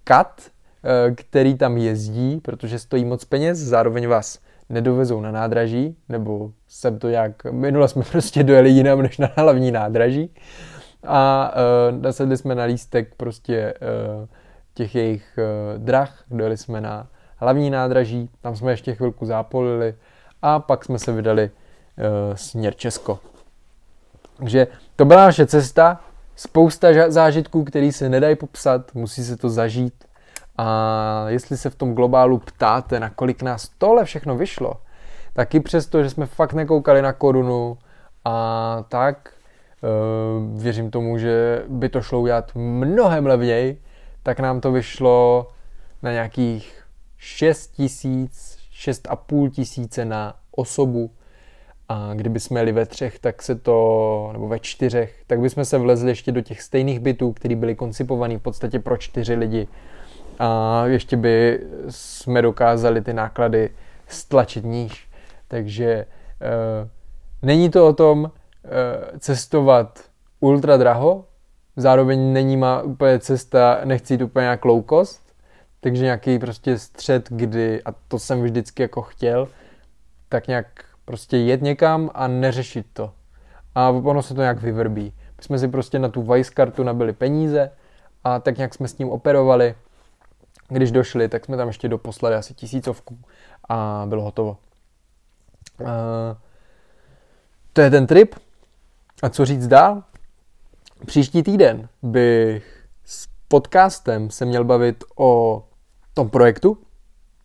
[0.04, 0.42] kat,
[1.14, 4.38] který tam jezdí, protože stojí moc peněz, zároveň vás
[4.72, 9.70] nedovezou na nádraží, nebo jsem to nějak, minule jsme prostě dojeli jinam než na hlavní
[9.70, 10.34] nádraží.
[11.06, 11.52] A
[11.90, 13.74] uh, nasedli jsme na lístek prostě
[14.20, 14.28] uh,
[14.74, 17.06] těch jejich uh, drah, dojeli jsme na
[17.36, 19.94] hlavní nádraží, tam jsme ještě chvilku zápolili
[20.42, 23.18] a pak jsme se vydali uh, směr Česko.
[24.36, 24.66] Takže
[24.96, 26.00] to byla naše cesta,
[26.36, 30.04] spousta zážitků, které se nedají popsat, musí se to zažít
[30.62, 34.74] a jestli se v tom globálu ptáte, na kolik nás tohle všechno vyšlo,
[35.32, 37.78] tak i přesto, že jsme fakt nekoukali na korunu
[38.24, 39.34] a tak,
[39.82, 43.82] uh, věřím tomu, že by to šlo udělat mnohem levněji,
[44.22, 45.46] tak nám to vyšlo
[46.02, 46.84] na nějakých
[47.18, 51.10] 6 tisíc, 6,5 tisíce na osobu.
[51.88, 55.78] A kdyby jsme jeli ve třech, tak se to, nebo ve čtyřech, tak bychom se
[55.78, 59.68] vlezli ještě do těch stejných bytů, které byly koncipované v podstatě pro čtyři lidi
[60.38, 63.70] a ještě by jsme dokázali ty náklady
[64.06, 65.08] stlačit níž.
[65.48, 66.06] Takže e,
[67.42, 68.30] není to o tom
[68.64, 70.00] e, cestovat
[70.40, 71.24] ultra draho,
[71.76, 75.22] zároveň není má úplně cesta, nechci jít úplně jak low cost,
[75.80, 79.48] takže nějaký prostě střed, kdy, a to jsem vždycky jako chtěl,
[80.28, 80.66] tak nějak
[81.04, 83.12] prostě jet někam a neřešit to.
[83.74, 85.14] A ono se to nějak vyvrbí.
[85.36, 87.70] My jsme si prostě na tu Vice kartu nabili peníze
[88.24, 89.74] a tak nějak jsme s tím operovali
[90.72, 93.18] když došli, tak jsme tam ještě doposlali asi tisícovku
[93.68, 94.56] a bylo hotovo.
[95.80, 95.86] Uh,
[97.72, 98.34] to je ten trip.
[99.22, 100.02] A co říct dál?
[101.06, 105.64] Příští týden bych s podcastem se měl bavit o
[106.14, 106.78] tom projektu,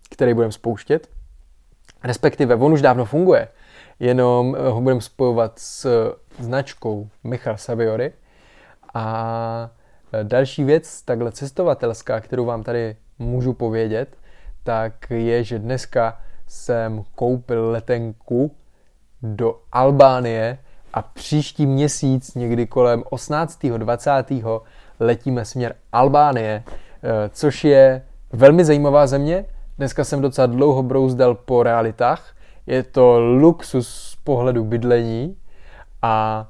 [0.09, 1.09] který budeme spouštět.
[2.03, 3.47] Respektive, on už dávno funguje,
[3.99, 5.87] jenom ho budeme spojovat s
[6.39, 8.13] značkou Michal Saviory.
[8.93, 9.69] A
[10.23, 14.17] další věc, takhle cestovatelská, kterou vám tady můžu povědět,
[14.63, 18.51] tak je, že dneska jsem koupil letenku
[19.23, 20.57] do Albánie
[20.93, 23.65] a příští měsíc, někdy kolem 18.
[23.65, 24.11] 20.
[24.99, 28.01] letíme směr Albánie, eh, což je
[28.33, 29.45] velmi zajímavá země.
[29.77, 32.35] Dneska jsem docela dlouho brouzdal po realitách.
[32.65, 35.37] Je to luxus z pohledu bydlení
[36.01, 36.47] a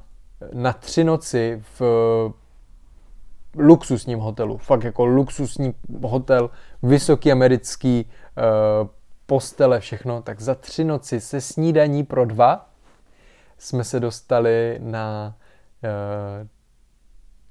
[0.53, 1.81] na tři noci v
[3.57, 4.57] luxusním hotelu.
[4.57, 6.49] Fakt jako luxusní hotel,
[6.83, 8.87] vysoký americký, uh,
[9.25, 10.21] postele, všechno.
[10.21, 12.69] Tak za tři noci se snídaní pro dva
[13.57, 15.35] jsme se dostali na
[15.83, 16.47] uh,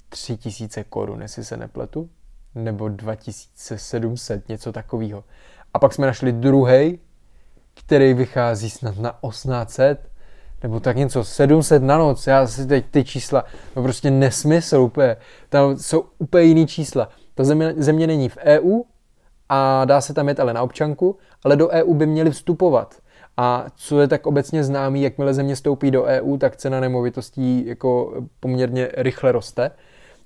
[0.09, 2.11] tři tisíce korun, jestli se nepletu,
[2.55, 5.25] nebo 2700, něco takového.
[5.75, 6.99] A pak jsme našli druhý,
[7.75, 10.11] který vychází snad na 1800,
[10.63, 13.45] nebo tak něco, 700 na noc, já si teď ty čísla,
[13.77, 15.17] no prostě nesmysl úplně,
[15.49, 17.09] tam jsou úplně jiný čísla.
[17.35, 18.83] Ta země, země není v EU
[19.49, 22.95] a dá se tam jet ale na občanku, ale do EU by měli vstupovat.
[23.37, 28.23] A co je tak obecně známý, jakmile země stoupí do EU, tak cena nemovitostí jako
[28.41, 29.71] poměrně rychle roste.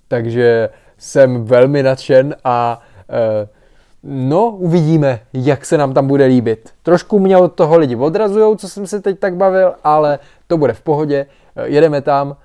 [0.08, 0.68] Takže
[0.98, 3.48] jsem velmi nadšen a e,
[4.02, 6.70] no, uvidíme, jak se nám tam bude líbit.
[6.82, 10.72] Trošku mě od toho lidi odrazují, co jsem se teď tak bavil, ale to bude
[10.72, 11.26] v pohodě.
[11.56, 12.36] E, jedeme tam e,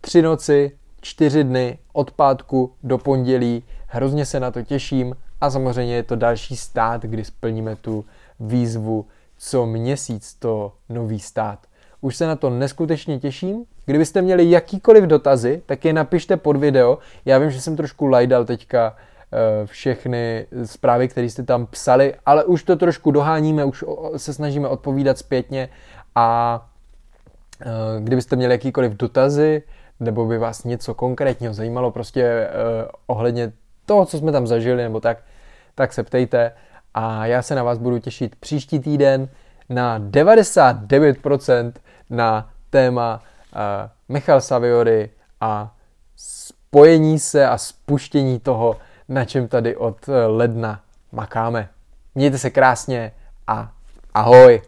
[0.00, 3.64] tři noci, čtyři dny od pátku do pondělí.
[3.86, 8.04] Hrozně se na to těším a samozřejmě je to další stát, kdy splníme tu
[8.40, 9.06] výzvu
[9.38, 11.58] co měsíc to nový stát.
[12.00, 13.64] Už se na to neskutečně těším.
[13.86, 16.98] Kdybyste měli jakýkoliv dotazy, tak je napište pod video.
[17.24, 19.17] Já vím, že jsem trošku lajdal teďka eh,
[19.64, 23.84] všechny zprávy, které jste tam psali, ale už to trošku doháníme, už
[24.16, 25.68] se snažíme odpovídat zpětně
[26.14, 26.68] a
[27.60, 27.66] eh,
[28.00, 29.62] kdybyste měli jakýkoliv dotazy,
[30.00, 32.48] nebo by vás něco konkrétního zajímalo prostě eh,
[33.06, 33.52] ohledně
[33.86, 35.18] toho, co jsme tam zažili, nebo tak,
[35.74, 36.52] tak se ptejte.
[36.94, 39.28] A já se na vás budu těšit příští týden
[39.68, 41.72] na 99%
[42.10, 43.22] na téma
[44.08, 45.10] Michal Saviory
[45.40, 45.74] a
[46.16, 48.76] spojení se a spuštění toho,
[49.08, 49.96] na čem tady od
[50.26, 50.80] ledna
[51.12, 51.68] makáme.
[52.14, 53.12] Mějte se krásně
[53.46, 53.72] a
[54.14, 54.62] ahoj!